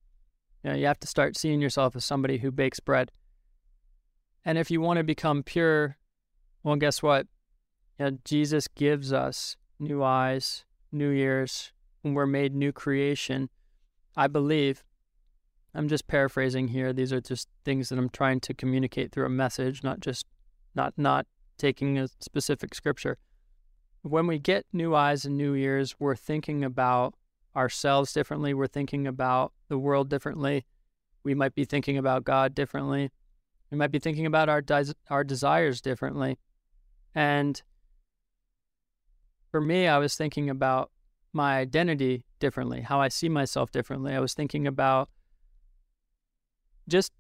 you, 0.65 0.71
know, 0.71 0.77
you 0.77 0.87
have 0.87 1.01
to 1.01 1.07
start 1.07 1.37
seeing 1.37 1.61
yourself 1.61 1.95
as 1.95 2.07
somebody 2.07 2.39
who 2.39 2.51
bakes 2.51 2.81
bread. 2.81 3.13
And 4.47 4.57
if 4.57 4.71
you 4.71 4.81
want 4.81 4.97
to 4.97 5.05
become 5.05 5.43
pure, 5.43 5.99
well, 6.63 6.77
guess 6.77 7.03
what? 7.03 7.27
Jesus 8.25 8.67
gives 8.69 9.13
us 9.13 9.57
new 9.79 10.03
eyes, 10.03 10.65
new 10.91 11.11
ears, 11.11 11.73
when 12.03 12.15
we're 12.15 12.27
made 12.27 12.55
new 12.55 12.73
creation. 12.73 13.49
I 14.17 14.27
believe, 14.27 14.85
I'm 15.75 15.89
just 15.89 16.07
paraphrasing 16.07 16.69
here. 16.69 16.93
These 16.93 17.13
are 17.13 17.21
just 17.21 17.49
things 17.65 17.89
that 17.89 17.99
I'm 17.99 18.11
trying 18.11 18.41
to 18.41 18.55
communicate 18.55 19.13
through 19.13 19.27
a 19.27 19.31
message, 19.31 19.83
not 19.83 20.01
just 20.01 20.27
not 20.75 20.95
not 20.97 21.27
taking 21.59 21.99
a 21.99 22.09
specific 22.21 22.75
scripture. 22.75 23.19
When 24.03 24.27
we 24.27 24.39
get 24.39 24.67
new 24.73 24.95
eyes 24.95 25.25
and 25.25 25.37
new 25.37 25.55
ears, 25.55 25.95
we're 25.99 26.17
thinking 26.17 26.65
about 26.65 27.15
ourselves 27.55 28.13
differently. 28.13 28.53
We're 28.53 28.67
thinking 28.67 29.07
about 29.07 29.53
the 29.69 29.79
world 29.79 30.09
differently. 30.09 30.67
We 31.23 31.35
might 31.35 31.55
be 31.55 31.65
thinking 31.65 31.99
about 31.99 32.25
God 32.25 32.55
differently. 32.55 33.11
We 33.71 33.79
might 33.79 33.93
be 33.93 34.01
thinking 34.01 34.27
about 34.27 34.49
our 34.49 34.61
des- 34.61 34.95
our 35.09 35.25
desires 35.25 35.81
differently. 35.81 36.39
And 37.15 37.61
for 39.51 39.61
me, 39.61 39.87
I 39.87 39.99
was 39.99 40.15
thinking 40.15 40.49
about 40.49 40.91
my 41.33 41.59
identity 41.59 42.25
differently, 42.39 42.81
how 42.81 43.01
I 43.01 43.09
see 43.09 43.29
myself 43.29 43.71
differently. 43.71 44.15
I 44.15 44.21
was 44.21 44.35
thinking 44.35 44.67
about 44.67 45.09
just 46.89 47.13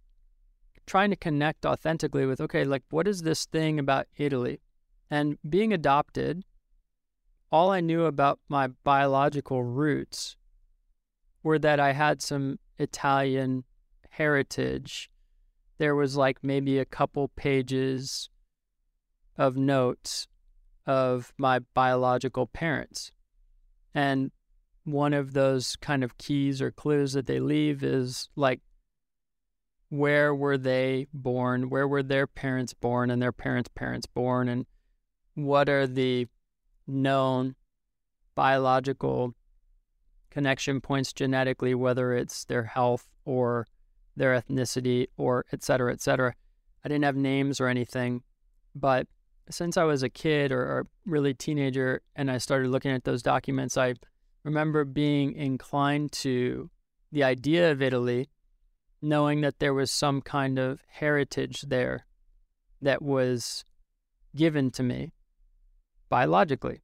trying 0.86 1.10
to 1.10 1.16
connect 1.16 1.64
authentically 1.64 2.26
with 2.26 2.40
okay, 2.40 2.64
like 2.64 2.82
what 2.90 3.06
is 3.06 3.22
this 3.22 3.46
thing 3.46 3.78
about 3.78 4.06
Italy? 4.16 4.60
And 5.10 5.38
being 5.48 5.72
adopted, 5.72 6.44
all 7.50 7.70
I 7.70 7.80
knew 7.80 8.06
about 8.06 8.40
my 8.48 8.68
biological 8.82 9.62
roots 9.62 10.36
were 11.42 11.58
that 11.58 11.78
I 11.78 11.92
had 11.92 12.22
some 12.22 12.58
Italian 12.78 13.64
heritage. 14.10 15.10
There 15.78 15.94
was 15.94 16.16
like 16.16 16.38
maybe 16.42 16.78
a 16.78 16.84
couple 16.84 17.28
pages 17.28 18.30
of 19.36 19.56
notes 19.56 20.28
of 20.86 21.32
my 21.38 21.60
biological 21.74 22.46
parents. 22.46 23.12
And 23.94 24.30
one 24.84 25.14
of 25.14 25.32
those 25.32 25.76
kind 25.76 26.02
of 26.02 26.18
keys 26.18 26.60
or 26.60 26.70
clues 26.70 27.12
that 27.12 27.26
they 27.26 27.40
leave 27.40 27.82
is 27.82 28.28
like 28.36 28.60
where 29.88 30.34
were 30.34 30.56
they 30.56 31.06
born? 31.12 31.68
Where 31.68 31.86
were 31.86 32.02
their 32.02 32.26
parents 32.26 32.72
born 32.72 33.10
and 33.10 33.20
their 33.20 33.32
parents' 33.32 33.70
parents 33.74 34.06
born? 34.06 34.48
And 34.48 34.66
what 35.34 35.68
are 35.68 35.86
the 35.86 36.28
known 36.86 37.54
biological 38.34 39.34
connection 40.30 40.80
points 40.80 41.12
genetically, 41.12 41.74
whether 41.74 42.14
it's 42.14 42.44
their 42.46 42.64
health 42.64 43.06
or 43.24 43.66
their 44.16 44.40
ethnicity 44.40 45.06
or 45.16 45.44
et 45.52 45.62
cetera, 45.62 45.92
et 45.92 46.00
cetera. 46.00 46.34
I 46.84 46.88
didn't 46.88 47.04
have 47.04 47.16
names 47.16 47.60
or 47.60 47.68
anything, 47.68 48.22
but 48.74 49.06
since 49.50 49.76
I 49.76 49.84
was 49.84 50.02
a 50.02 50.08
kid 50.08 50.52
or, 50.52 50.60
or 50.60 50.86
really 51.06 51.34
teenager 51.34 52.02
and 52.16 52.30
I 52.30 52.38
started 52.38 52.70
looking 52.70 52.90
at 52.92 53.04
those 53.04 53.22
documents, 53.22 53.76
I 53.76 53.94
remember 54.44 54.84
being 54.84 55.34
inclined 55.34 56.12
to 56.12 56.70
the 57.10 57.24
idea 57.24 57.70
of 57.70 57.82
Italy 57.82 58.28
knowing 59.02 59.40
that 59.40 59.58
there 59.58 59.74
was 59.74 59.90
some 59.90 60.22
kind 60.22 60.58
of 60.58 60.80
heritage 60.88 61.62
there 61.62 62.06
that 62.80 63.02
was 63.02 63.64
given 64.34 64.70
to 64.70 64.82
me 64.82 65.12
biologically. 66.08 66.82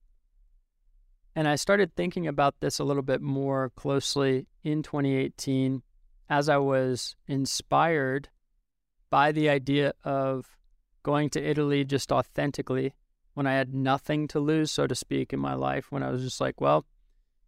And 1.34 1.46
I 1.46 1.54
started 1.54 1.94
thinking 1.94 2.26
about 2.26 2.56
this 2.60 2.80
a 2.80 2.84
little 2.84 3.02
bit 3.02 3.22
more 3.22 3.70
closely 3.76 4.48
in 4.64 4.82
2018 4.82 5.82
as 6.28 6.48
I 6.48 6.56
was 6.56 7.14
inspired 7.28 8.28
by 9.10 9.30
the 9.32 9.48
idea 9.48 9.92
of 10.04 10.57
going 11.08 11.30
to 11.30 11.42
Italy 11.42 11.86
just 11.86 12.12
authentically 12.12 12.92
when 13.32 13.46
I 13.46 13.54
had 13.54 13.72
nothing 13.72 14.28
to 14.28 14.40
lose, 14.40 14.70
so 14.70 14.86
to 14.86 14.94
speak, 14.94 15.32
in 15.32 15.40
my 15.40 15.54
life, 15.54 15.90
when 15.90 16.02
I 16.02 16.10
was 16.10 16.22
just 16.22 16.38
like, 16.38 16.60
well, 16.60 16.84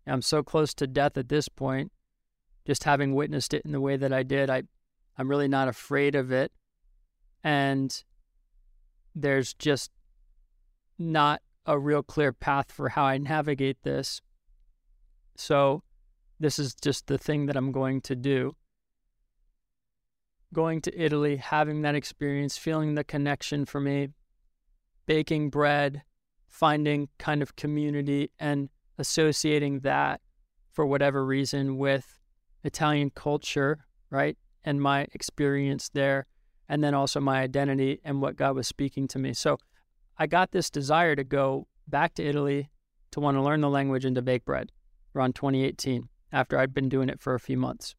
I'm 0.07 0.23
so 0.23 0.43
close 0.43 0.73
to 0.75 0.87
death 0.87 1.19
at 1.19 1.29
this 1.29 1.49
point 1.49 1.93
just 2.67 2.85
having 2.85 3.15
witnessed 3.15 3.53
it 3.53 3.63
in 3.67 3.73
the 3.73 3.81
way 3.81 3.97
that 3.99 4.13
I 4.13 4.23
did, 4.23 4.49
I, 4.49 4.63
I'm 5.19 5.29
really 5.29 5.49
not 5.49 5.69
afraid 5.69 6.15
of 6.15 6.33
it. 6.33 6.53
And 7.45 8.03
there's 9.15 9.53
just 9.53 9.91
not 10.99 11.43
a 11.67 11.79
real 11.79 12.03
clear 12.03 12.33
path 12.33 12.73
for 12.73 12.91
how 12.91 13.05
I 13.05 13.19
navigate 13.19 13.83
this. 13.83 14.23
So, 15.37 15.83
this 16.39 16.59
is 16.59 16.75
just 16.75 17.09
the 17.09 17.19
thing 17.19 17.47
that 17.47 17.57
I'm 17.57 17.73
going 17.73 18.01
to 18.03 18.17
do. 18.17 18.57
Going 20.53 20.81
to 20.83 21.01
Italy, 21.01 21.37
having 21.37 21.83
that 21.83 21.95
experience, 21.95 22.57
feeling 22.57 22.95
the 22.95 23.05
connection 23.05 23.65
for 23.65 23.81
me, 23.81 24.09
baking 25.07 25.51
bread, 25.51 26.03
finding 26.49 27.09
kind 27.19 27.43
of 27.43 27.55
community, 27.57 28.31
and 28.39 28.69
associating 28.99 29.81
that 29.81 30.21
for 30.73 30.85
whatever 30.85 31.25
reason 31.25 31.79
with 31.79 32.19
Italian 32.65 33.11
culture, 33.11 33.87
right? 34.11 34.37
And 34.65 34.81
my 34.81 35.07
experience 35.13 35.89
there, 35.89 36.27
and 36.69 36.83
then 36.83 36.95
also 36.95 37.21
my 37.21 37.41
identity 37.41 38.01
and 38.05 38.21
what 38.21 38.37
God 38.37 38.57
was 38.57 38.67
speaking 38.67 39.09
to 39.09 39.19
me. 39.19 39.33
So 39.33 39.59
I 40.19 40.27
got 40.27 40.53
this 40.53 40.69
desire 40.69 41.17
to 41.17 41.25
go 41.25 41.67
back 41.89 42.15
to 42.15 42.25
Italy 42.25 42.71
to 43.13 43.21
want 43.21 43.37
to 43.37 43.43
learn 43.43 43.61
the 43.61 43.71
language 43.71 44.05
and 44.05 44.15
to 44.17 44.23
bake 44.23 44.45
bread 44.45 44.71
around 45.15 45.35
2018 45.35 46.09
after 46.33 46.59
I'd 46.59 46.75
been 46.75 46.89
doing 46.89 47.09
it 47.09 47.21
for 47.21 47.35
a 47.35 47.41
few 47.41 47.57
months. 47.57 47.95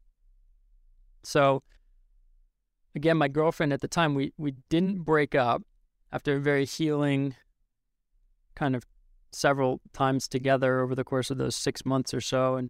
So 1.24 1.64
again, 2.96 3.18
my 3.18 3.28
girlfriend 3.28 3.74
at 3.74 3.82
the 3.82 3.88
time, 3.88 4.16
we, 4.16 4.34
we 4.38 4.56
didn't 4.70 5.00
break 5.04 5.36
up 5.36 5.64
after 6.12 6.36
a 6.36 6.40
very 6.40 6.66
healing 6.66 7.36
kind 8.56 8.76
of 8.76 8.86
several 9.32 9.80
times 9.94 10.28
together 10.28 10.82
over 10.82 10.94
the 10.94 11.04
course 11.04 11.32
of 11.32 11.38
those 11.38 11.56
six 11.56 11.86
months 11.86 12.14
or 12.14 12.22
so. 12.22 12.56
And 12.56 12.70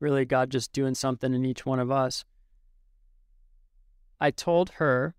really 0.00 0.24
God 0.24 0.50
just 0.50 0.72
doing 0.72 0.94
something 0.94 1.34
in 1.34 1.44
each 1.44 1.66
one 1.66 1.78
of 1.78 1.90
us. 1.90 2.24
I 4.20 4.30
told 4.30 4.70
her, 4.70 5.14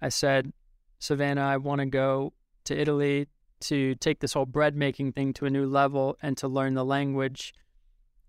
I 0.00 0.08
said, 0.08 0.52
Savannah, 0.98 1.42
I 1.42 1.56
want 1.56 1.80
to 1.80 1.86
go 1.86 2.32
to 2.64 2.78
Italy 2.78 3.28
to 3.60 3.94
take 3.96 4.20
this 4.20 4.32
whole 4.32 4.46
bread 4.46 4.76
making 4.76 5.12
thing 5.12 5.32
to 5.34 5.46
a 5.46 5.50
new 5.50 5.66
level 5.66 6.16
and 6.20 6.36
to 6.38 6.48
learn 6.48 6.74
the 6.74 6.84
language. 6.84 7.54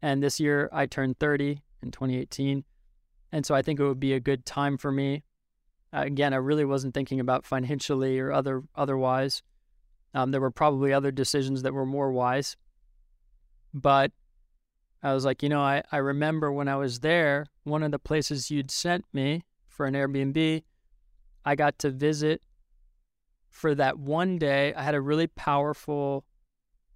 And 0.02 0.22
this 0.22 0.40
year 0.40 0.70
I 0.72 0.86
turned 0.86 1.20
30 1.20 1.62
in 1.82 1.92
2018. 1.92 2.64
And 3.34 3.48
so 3.48 3.56
I 3.56 3.64
think 3.64 3.80
it 3.80 3.84
would 3.84 4.00
be 4.00 4.14
a 4.14 4.20
good 4.20 4.46
time 4.46 4.78
for 4.78 4.92
me. 4.92 5.24
Uh, 5.92 6.04
again, 6.06 6.34
I 6.34 6.38
really 6.38 6.66
wasn't 6.66 6.94
thinking 6.94 7.20
about 7.20 7.46
financially 7.46 8.20
or 8.20 8.32
other 8.32 8.62
otherwise. 8.76 9.42
Um, 10.14 10.30
there 10.30 10.40
were 10.40 10.52
probably 10.52 10.94
other 10.94 11.12
decisions 11.12 11.64
that 11.64 11.74
were 11.74 11.86
more 11.86 12.12
wise. 12.12 12.56
But 13.74 14.12
I 15.02 15.16
was 15.16 15.26
like, 15.26 15.42
you 15.42 15.50
know, 15.50 15.62
I, 15.62 15.82
I 15.92 15.98
remember 15.98 16.52
when 16.52 16.68
I 16.68 16.76
was 16.76 17.00
there, 17.00 17.48
one 17.64 17.82
of 17.82 17.90
the 17.90 17.98
places 17.98 18.52
you'd 18.52 18.70
sent 18.70 19.04
me 19.12 19.44
for 19.68 19.88
an 19.88 19.96
Airbnb, 19.96 20.62
I 21.44 21.56
got 21.56 21.80
to 21.80 21.90
visit 21.90 22.44
for 23.50 23.74
that 23.74 23.98
one 23.98 24.38
day. 24.38 24.76
I 24.76 24.84
had 24.84 24.94
a 24.94 25.02
really 25.02 25.28
powerful 25.28 26.24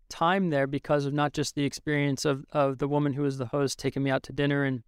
time 0.07 0.51
there 0.51 0.67
because 0.67 1.05
of 1.05 1.13
not 1.13 1.33
just 1.33 1.55
the 1.55 1.65
experience 1.65 2.25
of, 2.25 2.45
of 2.51 2.77
the 2.77 2.87
woman 2.87 3.13
who 3.13 3.23
was 3.23 3.39
the 3.39 3.47
host 3.47 3.79
taking 3.79 4.03
me 4.03 4.11
out 4.11 4.21
to 4.23 4.33
dinner 4.33 4.63
and 4.63 4.83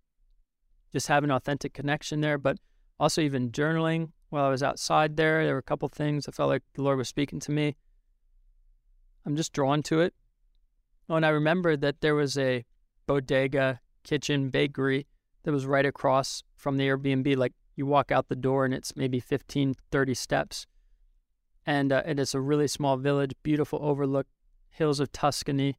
just 0.92 1.08
having 1.08 1.30
an 1.30 1.36
authentic 1.36 1.74
connection 1.74 2.22
there, 2.22 2.38
but 2.38 2.58
also 3.00 3.22
even 3.22 3.52
journaling 3.52 4.12
while 4.30 4.46
I 4.46 4.50
was 4.50 4.64
outside 4.64 5.18
there. 5.18 5.44
There 5.44 5.54
were 5.54 5.60
a 5.60 5.64
couple 5.64 5.88
things 5.88 6.28
I 6.28 6.32
felt 6.32 6.50
like 6.50 6.64
the 6.74 6.82
Lord 6.82 6.98
was 6.98 7.08
speaking 7.08 7.40
to 7.42 7.52
me. 7.52 7.76
I'm 9.26 9.36
just 9.36 9.54
drawn 9.54 9.84
to 9.84 10.02
it. 10.02 10.14
Oh, 11.10 11.16
and 11.16 11.26
I 11.26 11.30
remember 11.30 11.76
that 11.78 12.02
there 12.02 12.16
was 12.16 12.38
a 12.38 12.66
bodega, 13.08 13.80
kitchen, 14.04 14.50
bakery 14.50 15.08
that 15.44 15.52
was 15.52 15.66
right 15.66 15.86
across 15.86 16.44
from 16.56 16.78
the 16.78 16.88
Airbnb. 16.88 17.36
Like 17.38 17.54
you 17.76 17.86
walk 17.86 18.12
out 18.12 18.30
the 18.30 18.36
door 18.36 18.66
and 18.66 18.74
it's 18.74 18.96
maybe 18.96 19.20
15, 19.20 19.76
30 19.92 20.14
steps. 20.14 20.68
And, 21.66 21.92
uh, 21.92 22.04
and 22.06 22.20
it's 22.20 22.34
a 22.34 22.42
really 22.42 22.68
small 22.68 22.98
village, 22.98 23.34
beautiful 23.44 23.80
overlook, 23.82 24.28
hills 24.70 25.00
of 25.00 25.12
Tuscany, 25.12 25.78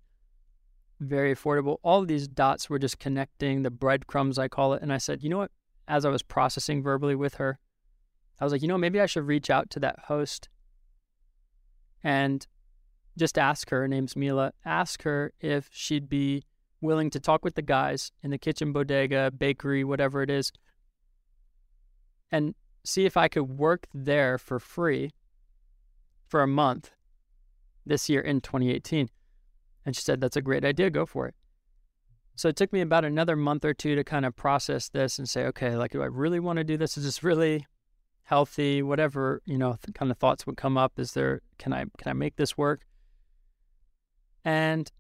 very 1.00 1.35
affordable. 1.35 1.78
All 1.83 2.04
these 2.04 2.28
dots 2.28 2.69
were 2.71 2.78
just 2.78 2.99
connecting, 2.99 3.62
the 3.62 3.71
breadcrumbs, 3.71 4.38
I 4.38 4.49
call 4.49 4.75
it. 4.75 4.83
And 4.83 4.92
I 4.92 4.99
said, 4.99 5.23
you 5.23 5.30
know 5.30 5.38
what? 5.38 5.50
As 5.88 6.04
I 6.04 6.11
was 6.11 6.23
processing 6.23 6.83
verbally 6.83 7.14
with 7.14 7.35
her, 7.35 7.59
I 8.38 8.45
was 8.45 8.52
like, 8.52 8.62
you 8.62 8.69
know, 8.69 8.78
maybe 8.78 9.00
I 9.00 9.07
should 9.07 9.26
reach 9.26 9.50
out 9.50 9.71
to 9.71 9.80
that 9.80 9.99
host 10.07 10.49
and 12.02 12.47
just 13.19 13.37
ask 13.37 13.71
her. 13.71 13.80
Her 13.80 13.88
name's 13.88 14.16
Mila. 14.16 14.52
Ask 14.64 15.02
her 15.02 15.33
if 15.40 15.69
she'd 15.73 16.09
be 16.09 16.45
willing 16.80 17.11
to 17.11 17.21
talk 17.21 17.45
with 17.45 17.54
the 17.54 17.62
guys 17.62 18.12
in 18.23 18.30
the 18.30 18.38
kitchen, 18.38 18.73
bodega, 18.73 19.30
bakery, 19.30 19.85
whatever 19.85 20.23
it 20.23 20.30
is, 20.30 20.52
and 22.30 22.54
see 22.85 23.04
if 23.04 23.16
I 23.16 23.28
could 23.28 23.59
work 23.59 23.87
there 23.92 24.38
for 24.38 24.59
free 24.59 25.11
for 26.26 26.42
a 26.42 26.47
month 26.47 26.92
this 27.85 28.09
year 28.09 28.21
in 28.21 28.40
2018. 28.40 29.11
And 29.85 29.97
she 29.97 30.03
said, 30.03 30.21
That's 30.21 30.37
a 30.37 30.43
great 30.43 30.65
idea. 30.65 30.91
Go 30.91 31.07
for 31.07 31.27
it. 31.27 31.35
So 32.41 32.49
it 32.49 32.57
took 32.57 32.73
me 32.73 32.81
about 32.81 33.05
another 33.05 33.37
month 33.37 33.67
or 33.67 33.75
two 33.75 33.95
to 33.97 34.03
kind 34.03 34.25
of 34.25 34.35
process 34.35 34.89
this 34.89 35.19
and 35.19 35.29
say, 35.29 35.45
okay, 35.49 35.77
like, 35.77 35.91
do 35.91 36.03
I 36.03 36.07
really 36.07 36.41
want 36.41 36.57
to 36.57 36.65
do 36.65 36.79
this? 36.79 36.97
Is 36.97 37.05
this 37.05 37.23
really 37.23 37.67
healthy? 38.23 38.83
Whatever, 38.83 39.43
you 39.45 39.59
know, 39.59 39.73
th- 39.73 39.95
kind 39.95 40.11
of 40.11 40.17
thoughts 40.17 40.47
would 40.47 40.57
come 40.57 40.79
up. 40.79 40.99
Is 40.99 41.13
there, 41.13 41.43
can 41.59 41.75
I, 41.75 41.85
can 41.99 42.09
I 42.09 42.13
make 42.15 42.37
this 42.37 42.57
work? 42.57 42.87
And 44.43 44.91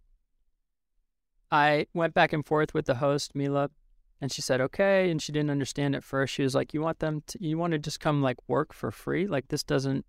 I 1.50 1.86
went 1.94 2.12
back 2.12 2.34
and 2.34 2.44
forth 2.44 2.74
with 2.74 2.84
the 2.84 2.96
host, 2.96 3.34
Mila, 3.34 3.70
and 4.20 4.30
she 4.30 4.42
said, 4.42 4.60
okay. 4.60 5.10
And 5.10 5.22
she 5.22 5.32
didn't 5.32 5.50
understand 5.50 5.96
at 5.96 6.04
first. 6.04 6.34
She 6.34 6.42
was 6.42 6.54
like, 6.54 6.74
you 6.74 6.82
want 6.82 6.98
them 6.98 7.22
to, 7.28 7.38
you 7.40 7.56
want 7.56 7.72
to 7.72 7.78
just 7.78 8.00
come 8.00 8.20
like 8.20 8.36
work 8.48 8.74
for 8.74 8.90
free? 8.90 9.26
Like, 9.26 9.48
this 9.48 9.62
doesn't, 9.62 10.04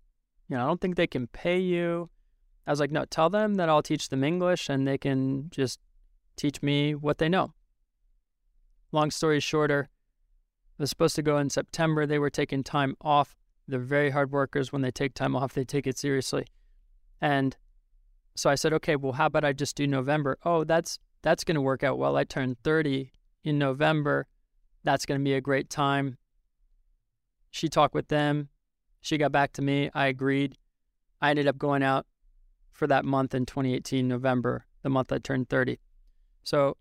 you 0.48 0.56
know, 0.58 0.64
I 0.64 0.66
don't 0.66 0.82
think 0.82 0.96
they 0.96 1.06
can 1.06 1.28
pay 1.28 1.58
you. 1.58 2.10
I 2.66 2.70
was 2.70 2.80
like, 2.80 2.90
no, 2.90 3.04
tell 3.04 3.28
them 3.28 3.54
that 3.54 3.68
I'll 3.68 3.82
teach 3.82 4.08
them 4.08 4.22
English 4.22 4.68
and 4.68 4.86
they 4.86 4.98
can 4.98 5.50
just 5.50 5.80
teach 6.36 6.62
me 6.62 6.94
what 6.94 7.18
they 7.18 7.28
know. 7.28 7.52
Long 8.92 9.10
story 9.10 9.40
shorter, 9.40 9.88
I 10.78 10.82
was 10.82 10.90
supposed 10.90 11.16
to 11.16 11.22
go 11.22 11.38
in 11.38 11.50
September. 11.50 12.06
They 12.06 12.18
were 12.18 12.30
taking 12.30 12.62
time 12.62 12.96
off. 13.00 13.34
They're 13.66 13.80
very 13.80 14.10
hard 14.10 14.30
workers. 14.30 14.72
When 14.72 14.82
they 14.82 14.90
take 14.90 15.14
time 15.14 15.34
off, 15.34 15.54
they 15.54 15.64
take 15.64 15.86
it 15.86 15.98
seriously. 15.98 16.46
And 17.20 17.56
so 18.34 18.50
I 18.50 18.54
said, 18.54 18.72
okay, 18.74 18.96
well, 18.96 19.12
how 19.12 19.26
about 19.26 19.44
I 19.44 19.52
just 19.52 19.76
do 19.76 19.86
November? 19.86 20.38
Oh, 20.44 20.64
that's 20.64 20.98
that's 21.22 21.44
going 21.44 21.54
to 21.54 21.60
work 21.60 21.84
out 21.84 21.98
well. 21.98 22.16
I 22.16 22.24
turned 22.24 22.58
30 22.64 23.12
in 23.44 23.58
November. 23.58 24.26
That's 24.82 25.06
going 25.06 25.20
to 25.20 25.24
be 25.24 25.34
a 25.34 25.40
great 25.40 25.70
time. 25.70 26.18
She 27.50 27.68
talked 27.68 27.94
with 27.94 28.08
them. 28.08 28.48
She 29.00 29.18
got 29.18 29.30
back 29.30 29.52
to 29.54 29.62
me. 29.62 29.90
I 29.94 30.06
agreed. 30.06 30.56
I 31.20 31.30
ended 31.30 31.46
up 31.46 31.58
going 31.58 31.82
out 31.82 32.06
for 32.72 32.86
that 32.86 33.04
month 33.04 33.34
in 33.34 33.46
2018, 33.46 34.08
November, 34.08 34.66
the 34.82 34.88
month 34.88 35.12
I 35.12 35.18
turned 35.18 35.48
30. 35.48 35.78
So, 36.42 36.76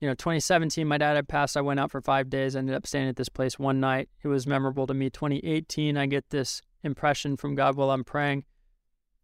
you 0.00 0.08
know, 0.08 0.14
2017, 0.14 0.86
my 0.86 0.98
dad 0.98 1.16
had 1.16 1.28
passed. 1.28 1.56
I 1.56 1.60
went 1.60 1.80
out 1.80 1.90
for 1.90 2.00
five 2.00 2.28
days, 2.30 2.54
ended 2.54 2.74
up 2.74 2.86
staying 2.86 3.08
at 3.08 3.16
this 3.16 3.28
place 3.28 3.58
one 3.58 3.80
night. 3.80 4.08
It 4.22 4.28
was 4.28 4.46
memorable 4.46 4.86
to 4.86 4.94
me. 4.94 5.10
2018, 5.10 5.96
I 5.96 6.06
get 6.06 6.30
this 6.30 6.62
impression 6.82 7.36
from 7.36 7.54
God 7.54 7.76
while 7.76 7.90
I'm 7.90 8.04
praying. 8.04 8.44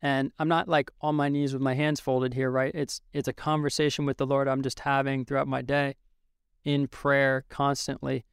And 0.00 0.30
I'm 0.38 0.48
not 0.48 0.68
like 0.68 0.90
on 1.00 1.16
my 1.16 1.28
knees 1.28 1.52
with 1.52 1.62
my 1.62 1.74
hands 1.74 1.98
folded 1.98 2.34
here, 2.34 2.50
right? 2.50 2.72
It's 2.72 3.00
it's 3.12 3.26
a 3.26 3.32
conversation 3.32 4.06
with 4.06 4.16
the 4.16 4.26
Lord 4.26 4.46
I'm 4.46 4.62
just 4.62 4.80
having 4.80 5.24
throughout 5.24 5.48
my 5.48 5.60
day 5.60 5.96
in 6.64 6.86
prayer 6.86 7.44
constantly. 7.48 8.24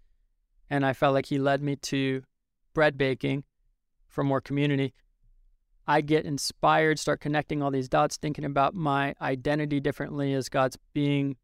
And 0.70 0.86
I 0.86 0.94
felt 0.94 1.15
like 1.15 1.27
he 1.27 1.39
led 1.39 1.63
me 1.63 1.75
to 1.77 2.24
bread 2.74 2.98
baking 2.98 3.46
for 4.08 4.24
more 4.24 4.41
community. 4.41 4.94
I 5.88 6.01
get 6.01 6.25
inspired, 6.25 7.00
start 7.00 7.22
connecting 7.22 7.62
all 7.62 7.72
these 7.72 7.89
dots, 7.89 8.18
thinking 8.18 8.46
about 8.46 8.74
my 8.74 9.13
identity 9.21 9.80
differently 9.80 10.34
as 10.34 10.50
God's 10.50 10.78
being 10.93 11.38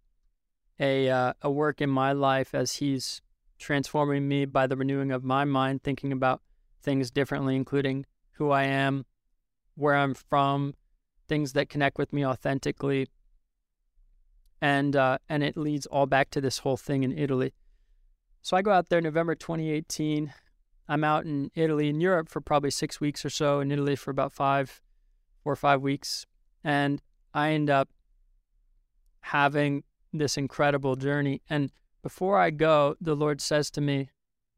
a 0.80 1.10
uh, 1.10 1.34
a 1.42 1.52
work 1.52 1.80
in 1.80 1.90
my 1.90 2.12
life 2.12 2.56
as 2.56 2.74
He's 2.78 3.22
transforming 3.60 4.28
me 4.28 4.46
by 4.46 4.66
the 4.66 4.76
renewing 4.76 5.12
of 5.12 5.24
my 5.24 5.46
mind, 5.46 5.84
thinking 5.84 6.12
about 6.12 6.42
things 6.82 7.12
differently, 7.12 7.56
including 7.56 8.06
who 8.34 8.50
I 8.50 8.64
am, 8.64 9.06
where 9.76 9.96
I'm 9.96 10.16
from, 10.16 10.74
things 11.28 11.54
that 11.54 11.70
connect 11.70 12.00
with 12.00 12.12
me 12.12 12.26
authentically, 12.26 13.08
and 14.60 14.96
uh, 14.96 15.20
and 15.30 15.44
it 15.44 15.56
leads 15.56 15.86
all 15.86 16.08
back 16.08 16.32
to 16.32 16.42
this 16.42 16.60
whole 16.60 16.78
thing 16.78 17.04
in 17.04 17.16
Italy. 17.16 17.54
So 18.42 18.58
I 18.58 18.64
go 18.64 18.72
out 18.72 18.90
there 18.90 19.02
November 19.02 19.36
2018. 19.36 20.34
I'm 20.92 21.06
out 21.06 21.24
in 21.24 21.52
Italy, 21.56 21.88
in 21.88 22.02
Europe 22.02 22.28
for 22.28 22.42
probably 22.42 22.70
six 22.70 23.00
weeks 23.00 23.24
or 23.24 23.30
so, 23.30 23.62
in 23.62 23.72
Italy 23.72 23.96
for 23.96 24.12
about 24.12 24.34
five, 24.34 24.82
four 25.42 25.54
or 25.54 25.56
five 25.56 25.82
weeks. 25.82 26.26
And 26.66 27.02
I 27.34 27.52
end 27.52 27.70
up 27.70 27.88
having 29.22 29.86
this 30.12 30.36
incredible 30.36 30.98
journey. 30.98 31.44
And 31.50 31.72
before 32.04 32.38
I 32.38 32.50
go, 32.50 32.98
the 33.00 33.16
Lord 33.16 33.40
says 33.40 33.72
to 33.72 33.80
me, 33.80 34.10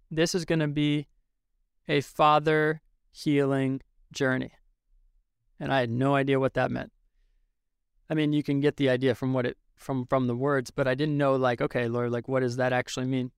This 0.10 0.34
is 0.34 0.44
going 0.44 0.58
to 0.58 0.68
be 0.68 1.06
a 1.88 2.02
father 2.02 2.82
healing 3.12 3.82
journey. 4.12 4.54
And 5.60 5.72
I 5.72 5.82
had 5.82 5.92
no 5.92 6.16
idea 6.16 6.40
what 6.40 6.56
that 6.56 6.72
meant. 6.72 6.92
I 8.10 8.16
mean, 8.16 8.34
you 8.34 8.42
can 8.42 8.60
get 8.60 8.78
the 8.78 8.90
idea 8.90 9.14
from 9.14 9.34
what 9.34 9.46
it 9.46 9.58
from 9.76 10.08
from 10.08 10.26
the 10.26 10.36
words, 10.36 10.72
but 10.72 10.88
I 10.88 10.96
didn't 10.96 11.16
know 11.16 11.36
like, 11.36 11.62
okay, 11.62 11.88
Lord, 11.88 12.12
like 12.12 12.28
what 12.28 12.40
does 12.40 12.56
that 12.56 12.74
actually 12.74 13.06
mean? 13.06 13.30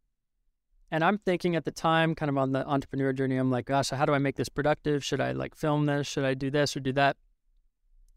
And 0.91 1.03
I'm 1.03 1.17
thinking 1.17 1.55
at 1.55 1.65
the 1.65 1.71
time, 1.71 2.15
kind 2.15 2.29
of 2.29 2.37
on 2.37 2.51
the 2.51 2.65
entrepreneur 2.67 3.11
journey, 3.11 3.37
I'm 3.37 3.49
like, 3.49 3.65
gosh, 3.65 3.89
how 3.89 4.05
do 4.05 4.13
I 4.13 4.19
make 4.19 4.35
this 4.35 4.49
productive? 4.49 5.03
Should 5.03 5.19
I 5.19 5.31
like 5.31 5.55
film 5.55 5.87
this? 5.87 6.07
Should 6.07 6.25
I 6.25 6.33
do 6.33 6.51
this 6.51 6.77
or 6.77 6.79
do 6.79 6.93
that? 6.93 7.17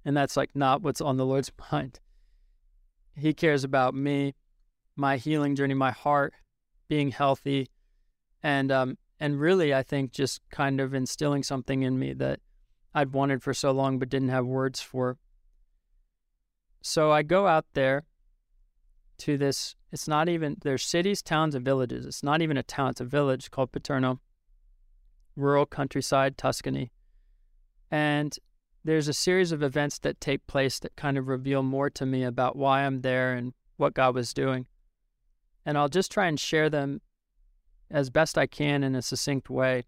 And 0.05 0.17
that's 0.17 0.37
like 0.37 0.51
not 0.55 0.83
what's 0.83 1.01
on 1.01 1.17
the 1.17 1.27
Lord's 1.27 1.51
mind. 1.73 2.01
He 3.17 3.35
cares 3.35 3.65
about 3.65 3.95
me, 3.95 4.35
my 4.97 5.17
healing 5.17 5.57
journey, 5.57 5.75
my 5.75 5.91
heart 5.91 6.35
being 6.89 7.11
healthy, 7.11 7.69
and 8.43 8.71
um, 8.71 8.99
and 9.21 9.41
really, 9.41 9.75
I 9.75 9.83
think 9.83 10.13
just 10.13 10.41
kind 10.51 10.81
of 10.81 10.95
instilling 10.95 11.43
something 11.43 11.83
in 11.83 11.99
me 11.99 12.13
that 12.15 12.41
I'd 12.95 13.13
wanted 13.13 13.43
for 13.43 13.53
so 13.53 13.73
long 13.73 13.99
but 13.99 14.09
didn't 14.09 14.29
have 14.29 14.47
words 14.47 14.81
for. 14.81 15.19
So 16.81 17.11
I 17.11 17.23
go 17.23 17.47
out 17.47 17.67
there 17.75 18.05
to 19.19 19.37
this. 19.37 19.75
It's 19.91 20.09
not 20.09 20.29
even, 20.29 20.57
there's 20.63 20.83
cities, 20.83 21.23
towns, 21.23 21.55
and 21.55 21.65
villages. 21.65 22.05
It's 22.05 22.23
not 22.23 22.43
even 22.43 22.57
a 22.57 22.63
town, 22.63 22.91
it's 22.91 23.01
a 23.01 23.05
village 23.05 23.51
called 23.51 23.73
Paterno, 23.73 24.21
rural 25.37 25.67
countryside, 25.67 26.37
Tuscany. 26.37 26.93
And 27.91 28.37
there's 28.85 29.09
a 29.09 29.15
series 29.15 29.53
of 29.53 29.63
events 29.63 29.99
that 30.01 30.21
take 30.21 30.47
place 30.47 30.79
that 30.81 30.97
kind 30.97 31.17
of 31.17 31.29
reveal 31.29 31.63
more 31.63 31.91
to 31.91 32.07
me 32.07 32.23
about 32.23 32.57
why 32.57 32.85
I'm 32.85 33.01
there 33.01 33.35
and 33.35 33.55
what 33.77 33.95
God 33.95 34.15
was 34.15 34.35
doing. 34.35 34.67
And 35.65 35.79
I'll 35.79 35.89
just 35.89 36.11
try 36.11 36.27
and 36.27 36.39
share 36.39 36.69
them 36.69 37.01
as 37.91 38.11
best 38.11 38.37
I 38.37 38.47
can 38.47 38.83
in 38.83 38.95
a 38.95 39.03
succinct 39.03 39.49
way. 39.49 39.85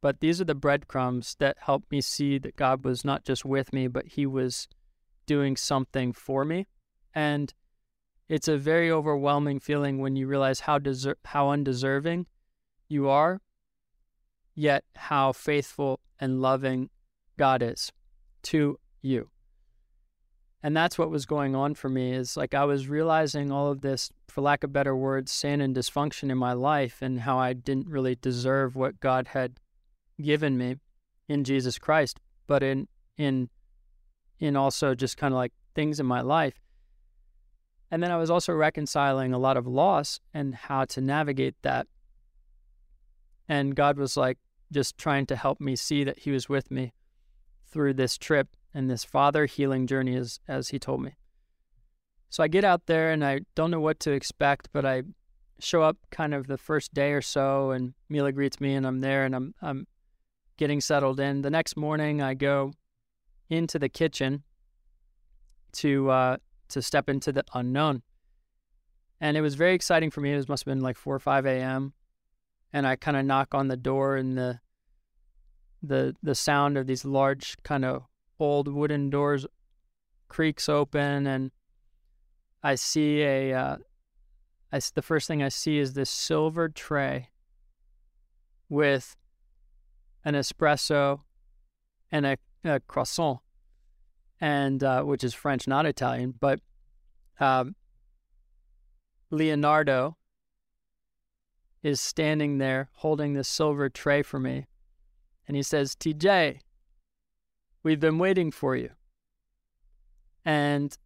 But 0.00 0.20
these 0.20 0.40
are 0.40 0.44
the 0.44 0.54
breadcrumbs 0.54 1.36
that 1.40 1.58
help 1.60 1.84
me 1.90 2.00
see 2.00 2.38
that 2.38 2.56
God 2.56 2.84
was 2.84 3.04
not 3.04 3.24
just 3.24 3.44
with 3.44 3.72
me, 3.72 3.86
but 3.86 4.06
He 4.06 4.26
was 4.26 4.68
doing 5.26 5.56
something 5.56 6.12
for 6.12 6.44
me. 6.44 6.66
And 7.14 7.52
it's 8.30 8.46
a 8.46 8.56
very 8.56 8.92
overwhelming 8.92 9.58
feeling 9.58 9.98
when 9.98 10.14
you 10.14 10.28
realize 10.28 10.60
how 10.60 10.78
deser- 10.78 11.16
how 11.24 11.50
undeserving 11.50 12.26
you 12.88 13.08
are, 13.08 13.40
yet 14.54 14.84
how 14.94 15.32
faithful 15.32 15.98
and 16.20 16.40
loving 16.40 16.90
God 17.36 17.60
is 17.60 17.90
to 18.44 18.78
you. 19.02 19.30
And 20.62 20.76
that's 20.76 20.96
what 20.96 21.10
was 21.10 21.26
going 21.26 21.56
on 21.56 21.74
for 21.74 21.88
me 21.88 22.12
is 22.12 22.36
like 22.36 22.54
I 22.54 22.64
was 22.64 22.88
realizing 22.88 23.50
all 23.50 23.72
of 23.72 23.80
this, 23.80 24.12
for 24.28 24.42
lack 24.42 24.62
of 24.62 24.72
better 24.72 24.94
words, 24.94 25.32
sin 25.32 25.60
and 25.60 25.74
dysfunction 25.74 26.30
in 26.30 26.38
my 26.38 26.52
life 26.52 27.02
and 27.02 27.22
how 27.22 27.36
I 27.36 27.52
didn't 27.52 27.88
really 27.88 28.14
deserve 28.14 28.76
what 28.76 29.00
God 29.00 29.28
had 29.28 29.58
given 30.22 30.56
me 30.56 30.76
in 31.28 31.42
Jesus 31.42 31.80
Christ, 31.80 32.20
but 32.46 32.62
in 32.62 32.86
in 33.16 33.48
in 34.38 34.54
also 34.54 34.94
just 34.94 35.16
kind 35.16 35.34
of 35.34 35.36
like 35.36 35.52
things 35.74 35.98
in 35.98 36.06
my 36.06 36.20
life. 36.20 36.60
And 37.90 38.02
then 38.02 38.10
I 38.10 38.16
was 38.16 38.30
also 38.30 38.52
reconciling 38.52 39.32
a 39.32 39.38
lot 39.38 39.56
of 39.56 39.66
loss 39.66 40.20
and 40.32 40.54
how 40.54 40.84
to 40.86 41.00
navigate 41.00 41.56
that. 41.62 41.86
And 43.48 43.74
God 43.74 43.98
was 43.98 44.16
like 44.16 44.38
just 44.72 44.96
trying 44.96 45.26
to 45.26 45.36
help 45.36 45.60
me 45.60 45.74
see 45.74 46.04
that 46.04 46.20
He 46.20 46.30
was 46.30 46.48
with 46.48 46.70
me 46.70 46.92
through 47.66 47.94
this 47.94 48.16
trip 48.16 48.48
and 48.72 48.88
this 48.88 49.04
father 49.04 49.46
healing 49.46 49.86
journey, 49.86 50.14
as, 50.14 50.38
as 50.46 50.68
He 50.68 50.78
told 50.78 51.02
me. 51.02 51.16
So 52.28 52.44
I 52.44 52.48
get 52.48 52.64
out 52.64 52.86
there 52.86 53.10
and 53.10 53.24
I 53.24 53.40
don't 53.56 53.72
know 53.72 53.80
what 53.80 53.98
to 54.00 54.12
expect, 54.12 54.68
but 54.72 54.86
I 54.86 55.02
show 55.58 55.82
up 55.82 55.96
kind 56.10 56.32
of 56.32 56.46
the 56.46 56.56
first 56.56 56.94
day 56.94 57.12
or 57.12 57.20
so, 57.20 57.72
and 57.72 57.92
Mila 58.08 58.30
greets 58.30 58.60
me, 58.60 58.74
and 58.74 58.86
I'm 58.86 59.00
there 59.00 59.24
and 59.24 59.34
I'm, 59.34 59.54
I'm 59.60 59.86
getting 60.56 60.80
settled 60.80 61.18
in. 61.18 61.42
The 61.42 61.50
next 61.50 61.76
morning, 61.76 62.22
I 62.22 62.34
go 62.34 62.72
into 63.48 63.78
the 63.78 63.88
kitchen 63.88 64.44
to 65.72 66.10
uh, 66.10 66.36
to 66.70 66.82
step 66.82 67.08
into 67.08 67.32
the 67.32 67.44
unknown. 67.54 68.02
And 69.20 69.36
it 69.36 69.42
was 69.42 69.54
very 69.54 69.74
exciting 69.74 70.10
for 70.10 70.20
me. 70.20 70.32
It 70.32 70.48
must 70.48 70.64
have 70.64 70.72
been 70.72 70.82
like 70.82 70.96
4 70.96 71.16
or 71.16 71.18
5 71.18 71.46
a.m. 71.46 71.92
and 72.72 72.86
I 72.86 72.96
kind 72.96 73.16
of 73.16 73.24
knock 73.24 73.54
on 73.54 73.68
the 73.68 73.76
door, 73.76 74.16
and 74.16 74.36
the 74.36 74.60
the 75.82 76.14
the 76.22 76.34
sound 76.34 76.76
of 76.76 76.86
these 76.86 77.04
large 77.04 77.56
kind 77.62 77.84
of 77.84 78.04
old 78.38 78.68
wooden 78.68 79.10
doors 79.10 79.46
creaks 80.28 80.68
open, 80.68 81.26
and 81.26 81.50
I 82.62 82.76
see 82.76 83.22
a. 83.22 83.52
Uh, 83.54 83.76
I, 84.72 84.80
the 84.94 85.02
first 85.02 85.26
thing 85.26 85.42
I 85.42 85.48
see 85.48 85.78
is 85.78 85.94
this 85.94 86.10
silver 86.10 86.68
tray 86.68 87.30
with 88.68 89.16
an 90.24 90.34
espresso 90.34 91.20
and 92.12 92.24
a, 92.24 92.36
a 92.64 92.80
croissant, 92.80 93.40
and 94.40 94.82
uh, 94.82 95.02
which 95.02 95.22
is 95.22 95.34
French, 95.34 95.68
not 95.68 95.86
Italian, 95.86 96.34
but 96.38 96.60
um, 97.38 97.74
Leonardo 99.30 100.16
is 101.82 102.00
standing 102.00 102.58
there 102.58 102.88
holding 102.94 103.34
this 103.34 103.48
silver 103.48 103.88
tray 103.88 104.22
for 104.22 104.38
me. 104.38 104.66
And 105.46 105.56
he 105.56 105.62
says, 105.62 105.94
TJ, 105.94 106.60
we've 107.82 108.00
been 108.00 108.18
waiting 108.18 108.50
for 108.50 108.76
you. 108.76 108.90
And 110.44 110.96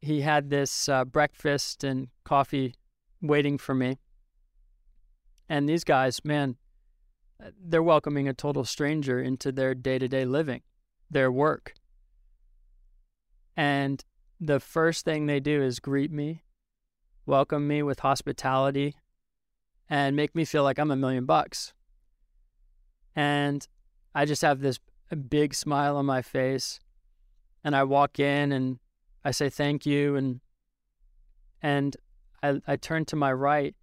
he 0.00 0.20
had 0.20 0.50
this 0.50 0.88
uh, 0.88 1.04
breakfast 1.04 1.84
and 1.84 2.08
coffee 2.24 2.74
waiting 3.22 3.58
for 3.58 3.74
me. 3.74 3.98
And 5.48 5.68
these 5.68 5.84
guys, 5.84 6.24
man, 6.24 6.56
they're 7.60 7.82
welcoming 7.82 8.28
a 8.28 8.34
total 8.34 8.64
stranger 8.64 9.20
into 9.20 9.52
their 9.52 9.74
day 9.74 9.98
to 9.98 10.08
day 10.08 10.24
living, 10.24 10.62
their 11.10 11.30
work. 11.30 11.74
And 13.56 14.04
the 14.40 14.60
first 14.60 15.04
thing 15.04 15.26
they 15.26 15.40
do 15.40 15.62
is 15.62 15.78
greet 15.78 16.10
me, 16.10 16.42
welcome 17.26 17.66
me 17.66 17.82
with 17.82 18.00
hospitality, 18.00 18.96
and 19.88 20.16
make 20.16 20.34
me 20.34 20.44
feel 20.44 20.62
like 20.62 20.78
I'm 20.78 20.90
a 20.90 20.96
million 20.96 21.24
bucks. 21.24 21.72
And 23.14 23.66
I 24.14 24.24
just 24.24 24.42
have 24.42 24.60
this 24.60 24.78
big 25.28 25.54
smile 25.54 25.96
on 25.96 26.06
my 26.06 26.22
face. 26.22 26.80
And 27.62 27.74
I 27.76 27.84
walk 27.84 28.18
in 28.18 28.52
and 28.52 28.78
I 29.24 29.30
say 29.30 29.48
thank 29.48 29.86
you 29.86 30.16
and 30.16 30.40
and 31.62 31.96
I, 32.42 32.60
I 32.66 32.76
turn 32.76 33.06
to 33.06 33.16
my 33.16 33.32
right 33.32 33.74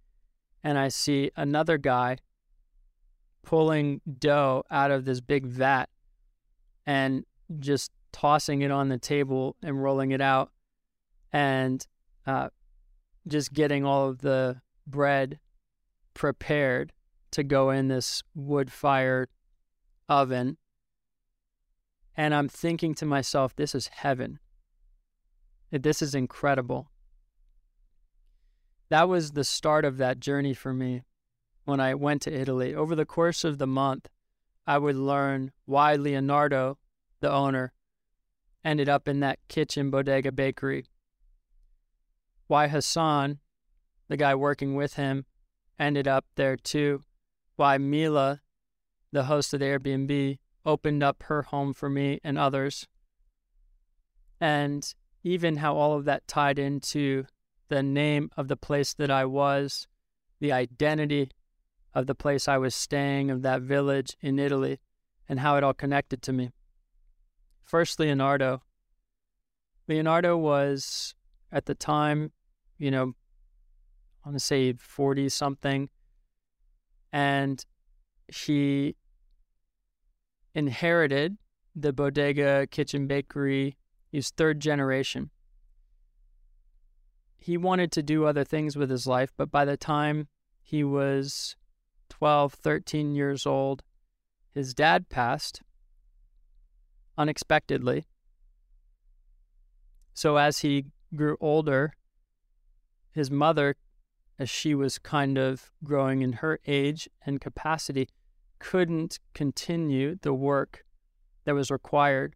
and 0.62 0.78
I 0.78 0.86
see 0.86 1.32
another 1.36 1.78
guy 1.78 2.18
pulling 3.42 4.00
dough 4.20 4.62
out 4.70 4.92
of 4.92 5.04
this 5.04 5.20
big 5.20 5.46
vat 5.46 5.88
and 6.86 7.24
just 7.58 7.90
tossing 8.12 8.62
it 8.62 8.70
on 8.70 8.88
the 8.88 8.98
table 8.98 9.56
and 9.62 9.82
rolling 9.82 10.10
it 10.10 10.20
out 10.20 10.50
and 11.32 11.86
uh, 12.26 12.48
just 13.26 13.52
getting 13.52 13.84
all 13.84 14.08
of 14.08 14.18
the 14.18 14.60
bread 14.86 15.38
prepared 16.14 16.92
to 17.30 17.42
go 17.42 17.70
in 17.70 17.88
this 17.88 18.22
wood 18.34 18.70
fired 18.70 19.30
oven. 20.08 20.58
And 22.16 22.34
I'm 22.34 22.48
thinking 22.48 22.94
to 22.96 23.06
myself, 23.06 23.56
this 23.56 23.74
is 23.74 23.88
heaven. 23.88 24.38
This 25.70 26.02
is 26.02 26.14
incredible. 26.14 26.90
That 28.90 29.08
was 29.08 29.30
the 29.30 29.44
start 29.44 29.86
of 29.86 29.96
that 29.96 30.20
journey 30.20 30.52
for 30.52 30.74
me 30.74 31.02
when 31.64 31.80
I 31.80 31.94
went 31.94 32.20
to 32.22 32.32
Italy. 32.32 32.74
Over 32.74 32.94
the 32.94 33.06
course 33.06 33.42
of 33.44 33.56
the 33.56 33.66
month, 33.66 34.10
I 34.66 34.76
would 34.76 34.96
learn 34.96 35.52
why 35.64 35.94
Leonardo, 35.94 36.76
the 37.20 37.32
owner, 37.32 37.72
ended 38.64 38.88
up 38.88 39.08
in 39.08 39.20
that 39.20 39.38
kitchen 39.48 39.90
bodega 39.90 40.32
bakery. 40.32 40.86
Why 42.46 42.68
Hassan, 42.68 43.38
the 44.08 44.16
guy 44.16 44.34
working 44.34 44.74
with 44.74 44.94
him, 44.94 45.24
ended 45.78 46.06
up 46.06 46.26
there 46.36 46.56
too. 46.56 47.02
Why 47.56 47.78
Mila, 47.78 48.40
the 49.10 49.24
host 49.24 49.54
of 49.54 49.60
the 49.60 49.66
Airbnb, 49.66 50.38
opened 50.64 51.02
up 51.02 51.24
her 51.24 51.42
home 51.42 51.72
for 51.72 51.88
me 51.88 52.20
and 52.22 52.38
others. 52.38 52.86
And 54.40 54.92
even 55.22 55.56
how 55.56 55.76
all 55.76 55.96
of 55.96 56.04
that 56.04 56.26
tied 56.26 56.58
into 56.58 57.26
the 57.68 57.82
name 57.82 58.30
of 58.36 58.48
the 58.48 58.56
place 58.56 58.92
that 58.94 59.10
I 59.10 59.24
was, 59.24 59.86
the 60.40 60.52
identity 60.52 61.30
of 61.94 62.06
the 62.06 62.14
place 62.14 62.48
I 62.48 62.58
was 62.58 62.74
staying, 62.74 63.30
of 63.30 63.42
that 63.42 63.62
village 63.62 64.16
in 64.20 64.38
Italy, 64.38 64.78
and 65.28 65.40
how 65.40 65.56
it 65.56 65.64
all 65.64 65.74
connected 65.74 66.22
to 66.22 66.32
me. 66.32 66.50
First, 67.62 67.98
Leonardo. 67.98 68.62
Leonardo 69.88 70.36
was, 70.36 71.14
at 71.50 71.66
the 71.66 71.74
time, 71.74 72.32
you 72.78 72.90
know, 72.90 73.14
I 74.24 74.28
want 74.28 74.38
to 74.38 74.44
say 74.44 74.72
40 74.74 75.28
something. 75.28 75.88
And 77.12 77.64
he 78.28 78.96
inherited 80.54 81.38
the 81.74 81.92
bodega 81.92 82.66
kitchen 82.70 83.06
bakery. 83.06 83.76
He's 84.10 84.30
third 84.30 84.60
generation. 84.60 85.30
He 87.38 87.56
wanted 87.56 87.90
to 87.92 88.02
do 88.02 88.24
other 88.24 88.44
things 88.44 88.76
with 88.76 88.90
his 88.90 89.06
life, 89.06 89.32
but 89.36 89.50
by 89.50 89.64
the 89.64 89.76
time 89.76 90.28
he 90.62 90.84
was 90.84 91.56
12, 92.08 92.54
13 92.54 93.14
years 93.14 93.46
old, 93.46 93.82
his 94.54 94.74
dad 94.74 95.08
passed 95.08 95.60
unexpectedly. 97.16 98.06
So 100.14 100.36
as 100.36 100.60
he 100.60 100.86
grew 101.14 101.36
older, 101.40 101.94
his 103.12 103.30
mother 103.30 103.76
as 104.38 104.50
she 104.50 104.74
was 104.74 104.98
kind 104.98 105.38
of 105.38 105.70
growing 105.84 106.22
in 106.22 106.32
her 106.34 106.58
age 106.66 107.08
and 107.24 107.40
capacity, 107.40 108.08
couldn't 108.58 109.20
continue 109.34 110.16
the 110.22 110.34
work 110.34 110.84
that 111.44 111.54
was 111.54 111.70
required 111.70 112.34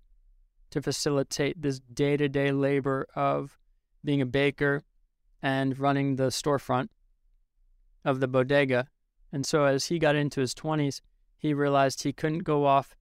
to 0.71 0.83
facilitate 0.83 1.61
this 1.61 1.81
day 1.81 2.17
to 2.17 2.29
day 2.29 2.53
labor 2.53 3.07
of 3.15 3.59
being 4.05 4.21
a 4.21 4.27
baker 4.27 4.83
and 5.43 5.79
running 5.79 6.17
the 6.17 6.29
storefront 6.29 6.89
of 8.05 8.21
the 8.21 8.29
bodega. 8.29 8.87
And 9.33 9.45
so, 9.45 9.65
as 9.65 9.87
he 9.87 9.99
got 9.99 10.15
into 10.15 10.41
his 10.41 10.55
20s, 10.55 11.01
he 11.37 11.53
realized 11.55 12.03
he 12.03 12.13
couldn't 12.13 12.45
go 12.45 12.67
off 12.67 12.97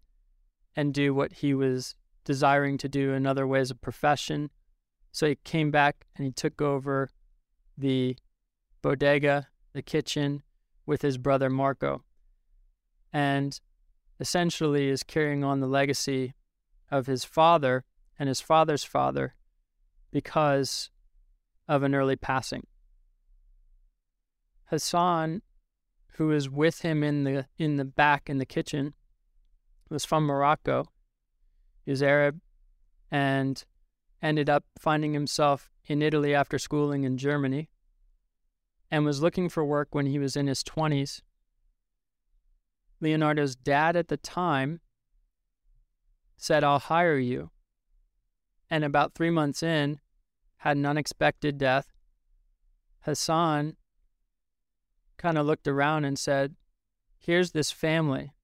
and 0.76 0.94
do 0.94 1.14
what 1.14 1.34
he 1.34 1.54
was 1.54 1.96
desiring 2.24 2.78
to 2.80 2.90
do 2.90 3.14
in 3.14 3.26
other 3.26 3.48
ways 3.48 3.72
of 3.72 3.82
profession. 3.82 4.50
So, 5.12 5.28
he 5.28 5.38
came 5.44 5.72
back 5.72 6.06
and 6.16 6.26
he 6.26 6.32
took 6.32 6.62
over 6.62 7.10
the 7.78 8.18
bodega, 8.82 9.48
the 9.74 9.82
kitchen, 9.82 10.44
with 10.86 11.02
his 11.02 11.18
brother 11.18 11.50
Marco. 11.50 12.04
And 13.14 13.60
essentially 14.20 14.90
is 14.90 15.04
carrying 15.04 15.44
on 15.44 15.60
the 15.60 15.68
legacy 15.68 16.34
of 16.90 17.08
his 17.08 17.26
father 17.26 17.84
and 18.18 18.30
his 18.30 18.42
father's 18.42 18.84
father 18.84 19.36
because 20.12 20.90
of 21.68 21.84
an 21.84 21.94
early 21.94 22.16
passing. 22.16 22.66
Hassan, 24.66 25.42
who 26.14 26.32
is 26.32 26.50
with 26.50 26.82
him 26.82 27.04
in 27.04 27.24
the 27.24 27.46
in 27.58 27.76
the 27.76 27.86
back 27.86 28.30
in 28.30 28.38
the 28.38 28.46
kitchen, 28.46 28.94
was 29.90 30.06
from 30.06 30.26
Morocco. 30.26 30.86
Was 31.86 32.02
Arab 32.02 32.42
and 33.12 33.64
ended 34.22 34.50
up 34.50 34.66
finding 34.80 35.14
himself 35.14 35.72
in 35.86 36.02
Italy 36.02 36.34
after 36.34 36.58
schooling 36.58 37.04
in 37.04 37.18
Germany 37.18 37.70
and 38.90 39.06
was 39.06 39.22
looking 39.22 39.50
for 39.50 39.64
work 39.64 39.90
when 39.92 40.06
he 40.06 40.20
was 40.20 40.36
in 40.36 40.48
his 40.48 40.64
20s. 40.64 41.22
Leonardo's 43.02 43.56
dad 43.56 43.96
at 43.96 44.08
the 44.08 44.18
time 44.18 44.80
said, 46.38 46.64
I'll 46.64 46.80
hire 46.80 47.18
you. 47.18 47.52
And 48.70 48.84
about 48.84 49.14
three 49.14 49.30
months 49.30 49.62
in, 49.62 50.00
had 50.58 50.78
an 50.78 50.86
unexpected 50.86 51.58
death. 51.58 51.94
Hassan 53.02 53.76
kind 55.18 55.38
of 55.38 55.46
looked 55.46 55.68
around 55.68 56.06
and 56.06 56.18
said, 56.18 56.56
Here's 57.20 57.52
this 57.52 57.72
family 57.72 58.35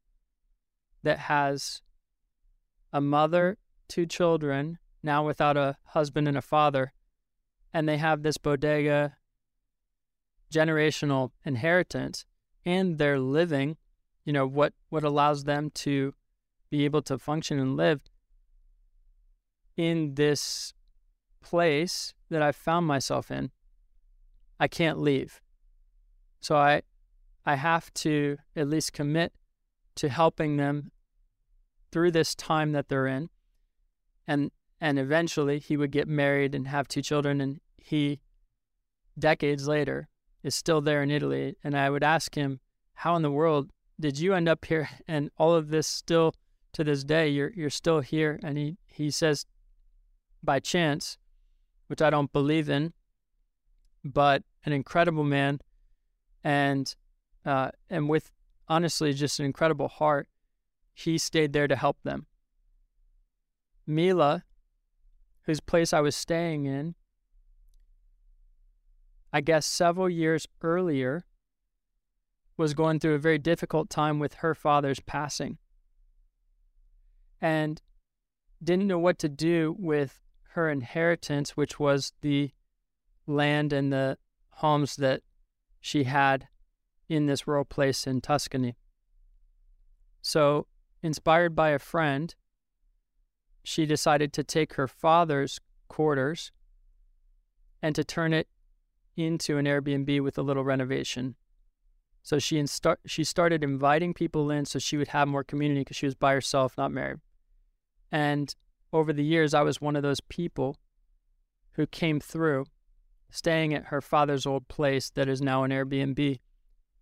that 1.04 1.20
has 1.20 1.82
a 2.92 3.00
mm-hmm. 3.00 3.10
mother, 3.10 3.58
two 3.88 4.06
children, 4.06 4.80
now 5.04 5.26
without 5.26 5.58
a 5.58 5.78
husband 5.86 6.28
and 6.28 6.38
a 6.38 6.42
father, 6.42 6.94
and 7.74 7.88
they 7.88 7.98
have 7.98 8.22
this 8.22 8.38
bodega 8.38 9.16
generational 10.54 11.32
inheritance 11.46 12.26
and 12.66 12.98
their 12.98 13.20
living, 13.20 13.78
you 14.26 14.34
know, 14.34 14.46
what, 14.46 14.74
what 14.90 15.04
allows 15.04 15.46
them 15.46 15.72
to 15.74 16.14
be 16.70 16.86
able 16.86 17.02
to 17.02 17.18
function 17.18 17.60
and 17.60 17.76
live 17.76 18.02
in 19.78 20.16
this 20.16 20.74
place 21.42 22.14
that 22.30 22.42
I 22.42 22.52
found 22.52 22.86
myself 22.86 23.32
in. 23.32 23.52
I 24.60 24.68
can't 24.68 25.00
leave. 25.00 25.42
So 26.40 26.56
I 26.56 26.84
I 27.46 27.56
have 27.56 27.92
to 27.96 28.38
at 28.56 28.68
least 28.68 28.94
commit 28.94 29.34
to 30.02 30.10
helping 30.10 30.58
them 30.58 30.90
through 31.92 32.10
this 32.10 32.34
time 32.34 32.72
that 32.72 32.90
they're 32.90 33.06
in. 33.06 33.30
And 34.28 34.50
and 34.80 34.98
eventually 34.98 35.60
he 35.60 35.78
would 35.78 35.92
get 35.92 36.08
married 36.08 36.56
and 36.56 36.68
have 36.68 36.88
two 36.88 37.04
children 37.04 37.40
and 37.40 37.62
he 37.78 38.20
decades 39.20 39.68
later 39.68 40.08
is 40.42 40.56
still 40.56 40.82
there 40.82 41.04
in 41.04 41.12
Italy. 41.12 41.56
And 41.64 41.78
I 41.78 41.92
would 41.92 42.04
ask 42.04 42.34
him, 42.34 42.62
how 42.96 43.16
in 43.16 43.22
the 43.22 43.30
world 43.30 43.70
did 44.00 44.18
you 44.18 44.34
end 44.34 44.50
up 44.50 44.66
here 44.66 44.90
and 45.08 45.30
all 45.38 45.54
of 45.54 45.70
this 45.70 45.86
still 45.86 46.34
to 46.74 46.84
this 46.84 47.04
day 47.04 47.28
you're 47.28 47.52
you're 47.56 47.70
still 47.70 48.00
here 48.00 48.40
and 48.42 48.58
he 48.58 48.78
he 48.88 49.12
says 49.12 49.46
by 50.42 50.58
chance 50.60 51.20
which 51.88 52.02
I 52.02 52.10
don't 52.10 52.32
believe 52.32 52.70
in 52.70 52.94
but 54.04 54.42
an 54.66 54.74
incredible 54.74 55.26
man 55.26 55.60
and 56.44 56.96
uh, 57.46 57.70
and 57.90 58.10
with 58.10 58.32
honestly 58.72 59.12
just 59.12 59.38
an 59.40 59.46
incredible 59.46 59.90
heart. 59.90 60.30
He 60.94 61.18
stayed 61.18 61.52
there 61.52 61.68
to 61.68 61.76
help 61.76 61.98
them. 62.04 62.26
Mila 63.86 64.46
whose 65.44 65.60
place 65.60 65.92
I 65.92 66.00
was 66.00 66.16
staying 66.16 66.66
in 66.66 66.96
I 69.34 69.42
guess 69.42 69.66
several 69.66 70.10
years 70.10 70.48
earlier 70.62 71.26
was 72.58 72.74
going 72.74 73.00
through 73.00 73.16
a 73.16 73.20
very 73.20 73.38
difficult 73.38 73.90
time 73.90 74.20
with 74.20 74.36
her 74.36 74.54
father's 74.54 75.00
passing. 75.00 75.58
And 77.40 77.82
didn't 78.62 78.88
know 78.88 79.00
what 79.00 79.18
to 79.20 79.30
do 79.30 79.76
with 79.80 80.22
her 80.50 80.70
inheritance, 80.70 81.56
which 81.58 81.80
was 81.80 82.14
the 82.22 82.52
land 83.26 83.72
and 83.74 83.92
the 83.92 84.18
homes 84.50 84.98
that 84.98 85.22
she 85.80 86.04
had 86.04 86.48
in 87.12 87.26
this 87.26 87.46
rural 87.46 87.66
place 87.66 88.08
in 88.08 88.22
Tuscany. 88.22 88.76
So, 90.22 90.68
inspired 91.04 91.56
by 91.56 91.72
a 91.72 91.80
friend, 91.80 92.34
she 93.64 93.86
decided 93.86 94.32
to 94.34 94.44
take 94.44 94.76
her 94.76 94.88
father's 94.88 95.60
quarters 95.90 96.52
and 97.82 97.94
to 97.96 98.04
turn 98.06 98.32
it 98.32 98.48
into 99.18 99.58
an 99.58 99.66
Airbnb 99.66 100.22
with 100.22 100.38
a 100.38 100.42
little 100.42 100.64
renovation. 100.64 101.36
So 102.24 102.40
she 102.40 102.64
she 103.06 103.24
started 103.26 103.62
inviting 103.64 104.14
people 104.14 104.50
in 104.50 104.66
so 104.66 104.80
she 104.80 104.96
would 104.96 105.10
have 105.10 105.28
more 105.28 105.44
community 105.44 105.82
because 105.82 105.98
she 105.98 106.06
was 106.06 106.16
by 106.16 106.34
herself, 106.34 106.78
not 106.78 106.92
married. 106.92 107.20
And 108.10 108.56
over 108.94 109.12
the 109.12 109.24
years, 109.24 109.54
I 109.54 109.64
was 109.64 109.82
one 109.82 109.98
of 109.98 110.04
those 110.04 110.22
people 110.22 110.78
who 111.74 111.88
came 111.88 112.20
through, 112.20 112.68
staying 113.30 113.74
at 113.74 113.88
her 113.88 114.02
father's 114.02 114.46
old 114.46 114.68
place 114.68 115.10
that 115.10 115.28
is 115.28 115.42
now 115.42 115.64
an 115.64 115.72
Airbnb. 115.72 116.40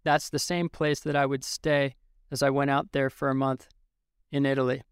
That's 0.03 0.29
the 0.29 0.39
same 0.39 0.69
place 0.69 0.99
that 1.01 1.15
I 1.15 1.25
would 1.25 1.43
stay 1.43 1.95
as 2.31 2.41
I 2.41 2.49
went 2.49 2.71
out 2.71 2.91
there 2.91 3.09
for 3.09 3.29
a 3.29 3.35
month 3.35 3.67
in 4.31 4.45
Italy. 4.45 4.83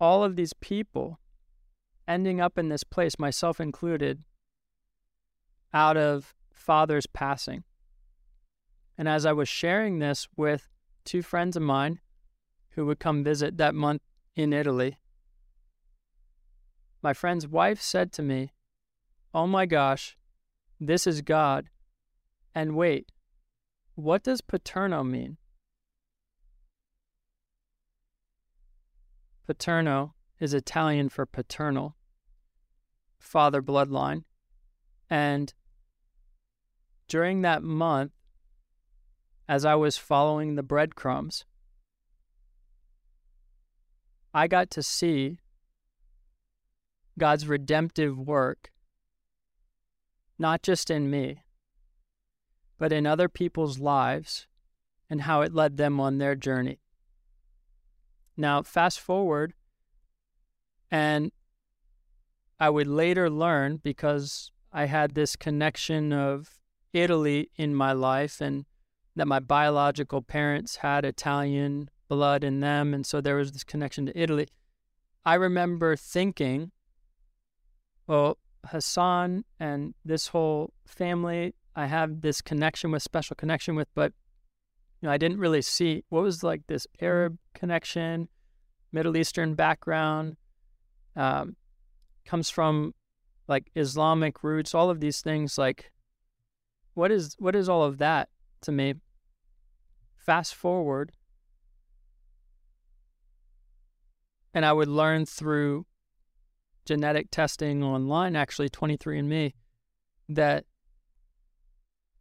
All 0.00 0.22
of 0.22 0.36
these 0.36 0.52
people 0.52 1.18
ending 2.06 2.40
up 2.40 2.58
in 2.58 2.68
this 2.68 2.84
place, 2.84 3.18
myself 3.18 3.60
included, 3.60 4.22
out 5.74 5.96
of 5.96 6.34
father's 6.52 7.06
passing. 7.06 7.64
And 8.96 9.08
as 9.08 9.26
I 9.26 9.32
was 9.32 9.48
sharing 9.48 9.98
this 9.98 10.26
with 10.36 10.68
two 11.04 11.22
friends 11.22 11.56
of 11.56 11.62
mine 11.62 12.00
who 12.70 12.86
would 12.86 12.98
come 12.98 13.22
visit 13.22 13.56
that 13.58 13.74
month 13.74 14.02
in 14.34 14.52
Italy, 14.52 14.98
my 17.02 17.12
friend's 17.12 17.46
wife 17.46 17.80
said 17.80 18.12
to 18.12 18.22
me, 18.22 18.52
Oh 19.34 19.46
my 19.46 19.66
gosh, 19.66 20.16
this 20.80 21.06
is 21.06 21.20
God. 21.22 21.68
And 22.58 22.74
wait, 22.74 23.12
what 23.94 24.24
does 24.24 24.40
paterno 24.40 25.04
mean? 25.04 25.36
Paterno 29.46 30.14
is 30.40 30.52
Italian 30.52 31.08
for 31.08 31.24
paternal, 31.24 31.94
father 33.16 33.62
bloodline. 33.62 34.24
And 35.08 35.54
during 37.06 37.42
that 37.42 37.62
month, 37.62 38.10
as 39.48 39.64
I 39.64 39.76
was 39.76 39.96
following 39.96 40.56
the 40.56 40.64
breadcrumbs, 40.64 41.44
I 44.34 44.48
got 44.48 44.68
to 44.72 44.82
see 44.82 45.38
God's 47.16 47.46
redemptive 47.46 48.18
work, 48.18 48.72
not 50.40 50.64
just 50.64 50.90
in 50.90 51.08
me, 51.08 51.44
but 52.78 52.92
in 52.92 53.06
other 53.06 53.28
people's 53.28 53.78
lives 53.78 54.46
and 55.10 55.22
how 55.22 55.42
it 55.42 55.54
led 55.54 55.76
them 55.76 56.00
on 56.00 56.18
their 56.18 56.34
journey. 56.34 56.78
Now, 58.36 58.62
fast 58.62 59.00
forward, 59.00 59.54
and 60.90 61.32
I 62.60 62.70
would 62.70 62.86
later 62.86 63.28
learn 63.28 63.78
because 63.82 64.52
I 64.72 64.86
had 64.86 65.14
this 65.14 65.36
connection 65.36 66.12
of 66.12 66.58
Italy 66.92 67.50
in 67.56 67.74
my 67.74 67.92
life 67.92 68.40
and 68.40 68.64
that 69.16 69.26
my 69.26 69.40
biological 69.40 70.22
parents 70.22 70.76
had 70.76 71.04
Italian 71.04 71.90
blood 72.08 72.44
in 72.44 72.60
them. 72.60 72.94
And 72.94 73.04
so 73.04 73.20
there 73.20 73.36
was 73.36 73.52
this 73.52 73.64
connection 73.64 74.06
to 74.06 74.18
Italy. 74.18 74.48
I 75.24 75.34
remember 75.34 75.96
thinking, 75.96 76.70
well, 78.06 78.38
Hassan 78.66 79.44
and 79.60 79.94
this 80.04 80.28
whole 80.28 80.72
family, 80.86 81.54
I 81.78 81.86
have 81.86 82.22
this 82.22 82.42
connection 82.42 82.90
with, 82.90 83.04
special 83.04 83.36
connection 83.36 83.76
with, 83.76 83.86
but 83.94 84.12
you 85.00 85.06
know, 85.06 85.12
I 85.12 85.16
didn't 85.16 85.38
really 85.38 85.62
see 85.62 86.02
what 86.08 86.24
was 86.24 86.42
like 86.42 86.62
this 86.66 86.88
Arab 87.00 87.38
connection, 87.54 88.28
Middle 88.90 89.16
Eastern 89.16 89.54
background, 89.54 90.36
um, 91.14 91.54
comes 92.26 92.50
from 92.50 92.94
like 93.46 93.70
Islamic 93.76 94.42
roots, 94.42 94.74
all 94.74 94.90
of 94.90 94.98
these 94.98 95.20
things. 95.20 95.56
Like, 95.56 95.92
what 96.94 97.12
is 97.12 97.36
what 97.38 97.54
is 97.54 97.68
all 97.68 97.84
of 97.84 97.98
that 97.98 98.28
to 98.62 98.72
me? 98.72 98.94
Fast 100.16 100.56
forward, 100.56 101.12
and 104.52 104.64
I 104.64 104.72
would 104.72 104.88
learn 104.88 105.26
through 105.26 105.86
genetic 106.86 107.30
testing 107.30 107.84
online, 107.84 108.34
actually 108.34 108.68
23andMe, 108.68 109.52
that 110.28 110.64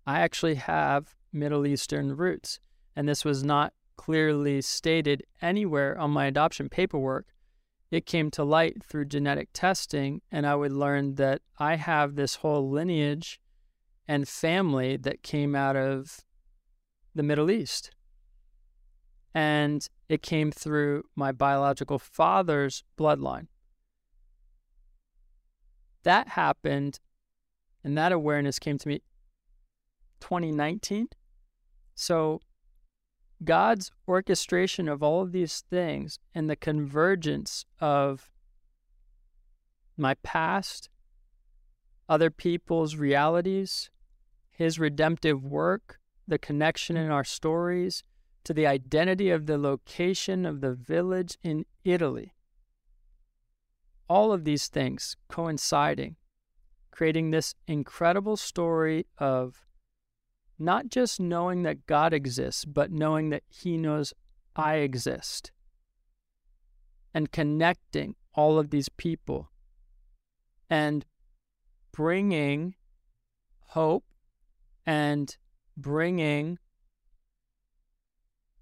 I 0.07 0.21
actually 0.21 0.55
have 0.55 1.15
Middle 1.33 1.67
Eastern 1.67 2.15
roots. 2.15 2.61
And 2.95 3.07
this 3.07 3.25
was 3.25 3.43
not 3.43 3.73
clearly 3.97 4.61
stated 4.61 5.23
anywhere 5.41 5.97
on 5.99 6.11
my 6.11 6.25
adoption 6.27 6.69
paperwork. 6.69 7.27
It 7.91 8.05
came 8.05 8.31
to 8.31 8.43
light 8.43 8.81
through 8.83 9.05
genetic 9.05 9.49
testing, 9.53 10.21
and 10.31 10.47
I 10.47 10.55
would 10.55 10.71
learn 10.71 11.15
that 11.15 11.41
I 11.59 11.75
have 11.75 12.15
this 12.15 12.35
whole 12.35 12.69
lineage 12.69 13.39
and 14.07 14.27
family 14.27 14.95
that 14.97 15.23
came 15.23 15.55
out 15.55 15.75
of 15.75 16.21
the 17.13 17.23
Middle 17.23 17.51
East. 17.51 17.91
And 19.33 19.87
it 20.07 20.21
came 20.21 20.51
through 20.51 21.03
my 21.15 21.33
biological 21.33 21.99
father's 21.99 22.83
bloodline. 22.97 23.47
That 26.03 26.29
happened, 26.29 26.99
and 27.83 27.97
that 27.97 28.13
awareness 28.13 28.57
came 28.57 28.77
to 28.77 28.87
me 28.87 29.01
2019. 30.19 31.09
So, 31.95 32.39
God's 33.43 33.91
orchestration 34.07 34.87
of 34.89 35.03
all 35.03 35.21
of 35.21 35.31
these 35.31 35.63
things 35.69 36.19
and 36.33 36.49
the 36.49 36.55
convergence 36.55 37.65
of 37.79 38.31
my 39.95 40.15
past, 40.15 40.89
other 42.09 42.29
people's 42.29 42.95
realities, 42.95 43.89
His 44.49 44.79
redemptive 44.79 45.43
work, 45.43 45.99
the 46.27 46.37
connection 46.37 46.97
in 46.97 47.11
our 47.11 47.23
stories, 47.23 48.03
to 48.43 48.53
the 48.53 48.67
identity 48.67 49.29
of 49.29 49.45
the 49.45 49.57
location 49.57 50.45
of 50.45 50.61
the 50.61 50.73
village 50.73 51.37
in 51.43 51.65
Italy. 51.83 52.33
All 54.09 54.31
of 54.31 54.45
these 54.45 54.67
things 54.67 55.17
coinciding, 55.27 56.15
creating 56.91 57.31
this 57.31 57.55
incredible 57.67 58.37
story 58.37 59.05
of 59.17 59.66
not 60.59 60.89
just 60.89 61.19
knowing 61.19 61.63
that 61.63 61.85
God 61.85 62.13
exists, 62.13 62.65
but 62.65 62.91
knowing 62.91 63.29
that 63.29 63.43
He 63.49 63.77
knows 63.77 64.13
I 64.55 64.75
exist. 64.75 65.51
And 67.13 67.31
connecting 67.31 68.15
all 68.33 68.59
of 68.59 68.69
these 68.69 68.89
people 68.89 69.49
and 70.69 71.05
bringing 71.91 72.75
hope 73.69 74.05
and 74.85 75.35
bringing 75.75 76.59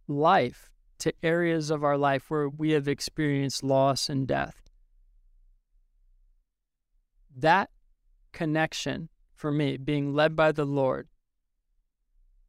life 0.07 0.69
to 0.99 1.13
areas 1.21 1.69
of 1.69 1.83
our 1.83 1.97
life 1.97 2.29
where 2.29 2.47
we 2.47 2.71
have 2.71 2.87
experienced 2.87 3.63
loss 3.63 4.09
and 4.09 4.27
death. 4.27 4.69
That 7.35 7.69
connection 8.31 9.09
for 9.35 9.51
me, 9.51 9.77
being 9.77 10.13
led 10.13 10.35
by 10.35 10.51
the 10.51 10.65
Lord 10.65 11.09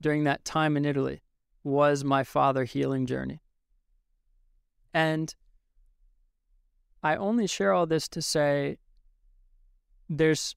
during 0.01 0.25
that 0.25 0.45
time 0.45 0.77
in 0.77 0.85
Italy, 0.85 1.23
was 1.65 2.05
my 2.05 2.23
father 2.23 2.65
healing 2.65 3.07
journey. 3.07 3.41
And 4.95 5.35
I 7.03 7.17
only 7.17 7.47
share 7.47 7.73
all 7.73 7.87
this 7.87 8.09
to 8.09 8.23
say 8.23 8.79
there's 10.09 10.55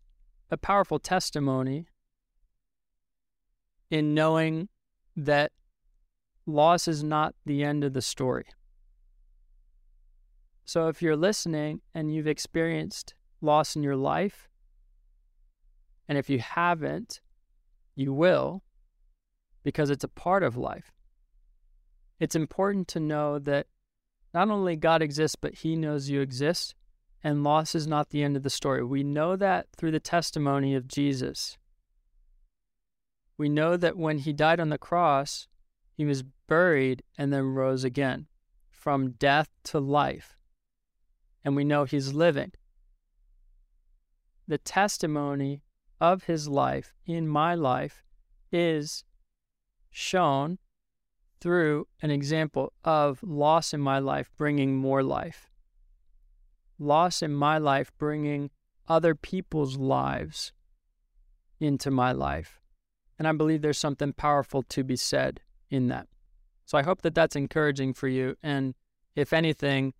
a 0.51 0.57
powerful 0.57 0.99
testimony 0.99 1.87
in 3.89 4.13
knowing 4.13 4.69
that 5.15 5.51
loss 6.45 6.87
is 6.87 7.03
not 7.03 7.35
the 7.45 7.63
end 7.63 7.83
of 7.83 7.93
the 7.93 8.01
story. 8.01 8.45
So 10.65 10.87
if 10.87 11.01
you're 11.01 11.15
listening 11.15 11.81
and 11.93 12.13
you've 12.13 12.27
experienced 12.27 13.15
loss 13.41 13.75
in 13.75 13.83
your 13.83 13.95
life, 13.95 14.49
and 16.07 16.17
if 16.17 16.29
you 16.29 16.39
haven't, 16.39 17.21
you 17.95 18.13
will, 18.13 18.63
because 19.63 19.89
it's 19.89 20.03
a 20.03 20.09
part 20.09 20.43
of 20.43 20.57
life. 20.57 20.91
It's 22.19 22.35
important 22.35 22.87
to 22.89 22.99
know 22.99 23.39
that 23.39 23.67
not 24.33 24.49
only 24.49 24.75
God 24.75 25.01
exists, 25.01 25.35
but 25.39 25.55
He 25.55 25.75
knows 25.75 26.09
you 26.09 26.21
exist, 26.21 26.75
and 27.23 27.43
loss 27.43 27.75
is 27.75 27.87
not 27.87 28.09
the 28.09 28.23
end 28.23 28.37
of 28.37 28.43
the 28.43 28.49
story. 28.49 28.83
We 28.83 29.03
know 29.03 29.35
that 29.35 29.67
through 29.75 29.91
the 29.91 29.99
testimony 29.99 30.75
of 30.75 30.87
Jesus. 30.87 31.57
We 33.37 33.49
know 33.49 33.77
that 33.77 33.97
when 33.97 34.19
He 34.19 34.33
died 34.33 34.59
on 34.59 34.69
the 34.69 34.77
cross, 34.77 35.47
He 35.93 36.05
was 36.05 36.23
buried 36.47 37.03
and 37.17 37.31
then 37.33 37.53
rose 37.53 37.83
again 37.83 38.27
from 38.69 39.11
death 39.11 39.49
to 39.65 39.79
life. 39.79 40.37
And 41.43 41.55
we 41.55 41.63
know 41.63 41.85
He's 41.85 42.13
living. 42.13 42.51
The 44.47 44.57
testimony 44.57 45.63
of 46.01 46.23
His 46.23 46.47
life 46.47 46.93
in 47.05 47.27
my 47.27 47.55
life 47.55 48.03
is 48.51 49.03
shown 49.91 50.57
through 51.41 51.87
an 52.01 52.11
example 52.11 52.73
of 52.83 53.23
loss 53.23 53.73
in 53.73 53.79
my 53.79 53.99
life 53.99 54.29
bringing 54.37 54.75
more 54.75 55.01
life, 55.01 55.49
loss 56.77 57.21
in 57.21 57.33
my 57.33 57.57
life 57.57 57.91
bringing 57.97 58.49
other 58.87 59.15
people's 59.15 59.77
lives 59.77 60.51
into 61.59 61.91
my 61.91 62.11
life. 62.11 62.61
And 63.17 63.27
I 63.27 63.31
believe 63.33 63.61
there's 63.61 63.77
something 63.77 64.13
powerful 64.13 64.63
to 64.63 64.83
be 64.83 64.95
said 64.95 65.41
in 65.69 65.87
that. 65.87 66.07
So 66.65 66.77
I 66.77 66.83
hope 66.83 67.01
that 67.01 67.15
that's 67.15 67.35
encouraging 67.35 67.93
for 67.93 68.07
you. 68.07 68.35
And 68.41 68.75
if 69.15 69.33
anything, 69.33 69.93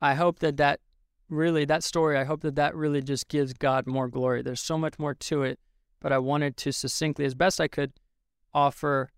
I 0.00 0.14
hope 0.14 0.38
that 0.40 0.56
that 0.56 0.80
really, 1.28 1.64
that 1.64 1.84
story, 1.84 2.16
I 2.16 2.24
hope 2.24 2.42
that 2.42 2.56
that 2.56 2.74
really 2.74 3.02
just 3.02 3.28
gives 3.28 3.52
God 3.52 3.86
more 3.86 4.08
glory. 4.08 4.42
There's 4.42 4.60
so 4.60 4.78
much 4.78 4.98
more 4.98 5.14
to 5.14 5.42
it, 5.42 5.58
but 6.00 6.12
I 6.12 6.18
wanted 6.18 6.56
to 6.58 6.72
succinctly, 6.72 7.24
as 7.24 7.34
best 7.34 7.60
I 7.60 7.68
could, 7.68 7.92
offer 8.54 9.10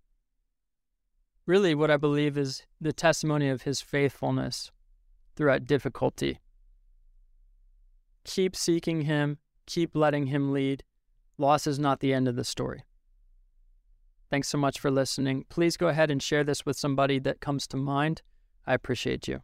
really 1.45 1.75
what 1.75 1.91
I 1.91 1.97
believe 1.97 2.37
is 2.37 2.63
the 2.81 2.93
testimony 2.93 3.49
of 3.49 3.63
his 3.63 3.81
faithfulness 3.81 4.71
throughout 5.35 5.65
difficulty. 5.65 6.39
Keep 8.23 8.55
seeking 8.55 9.01
him, 9.01 9.37
keep 9.65 9.95
letting 9.95 10.27
him 10.27 10.51
lead. 10.51 10.83
Loss 11.37 11.67
is 11.67 11.77
not 11.77 11.99
the 11.99 12.13
end 12.13 12.27
of 12.27 12.35
the 12.35 12.43
story. 12.43 12.83
Thanks 14.31 14.47
so 14.47 14.57
much 14.57 14.79
for 14.79 14.89
listening. 14.89 15.45
Please 15.49 15.77
go 15.77 15.87
ahead 15.87 16.09
and 16.09 16.21
share 16.21 16.43
this 16.43 16.65
with 16.65 16.77
somebody 16.77 17.19
that 17.19 17.41
comes 17.41 17.67
to 17.67 17.77
mind. 17.77 18.21
I 18.65 18.73
appreciate 18.73 19.27
you. 19.27 19.41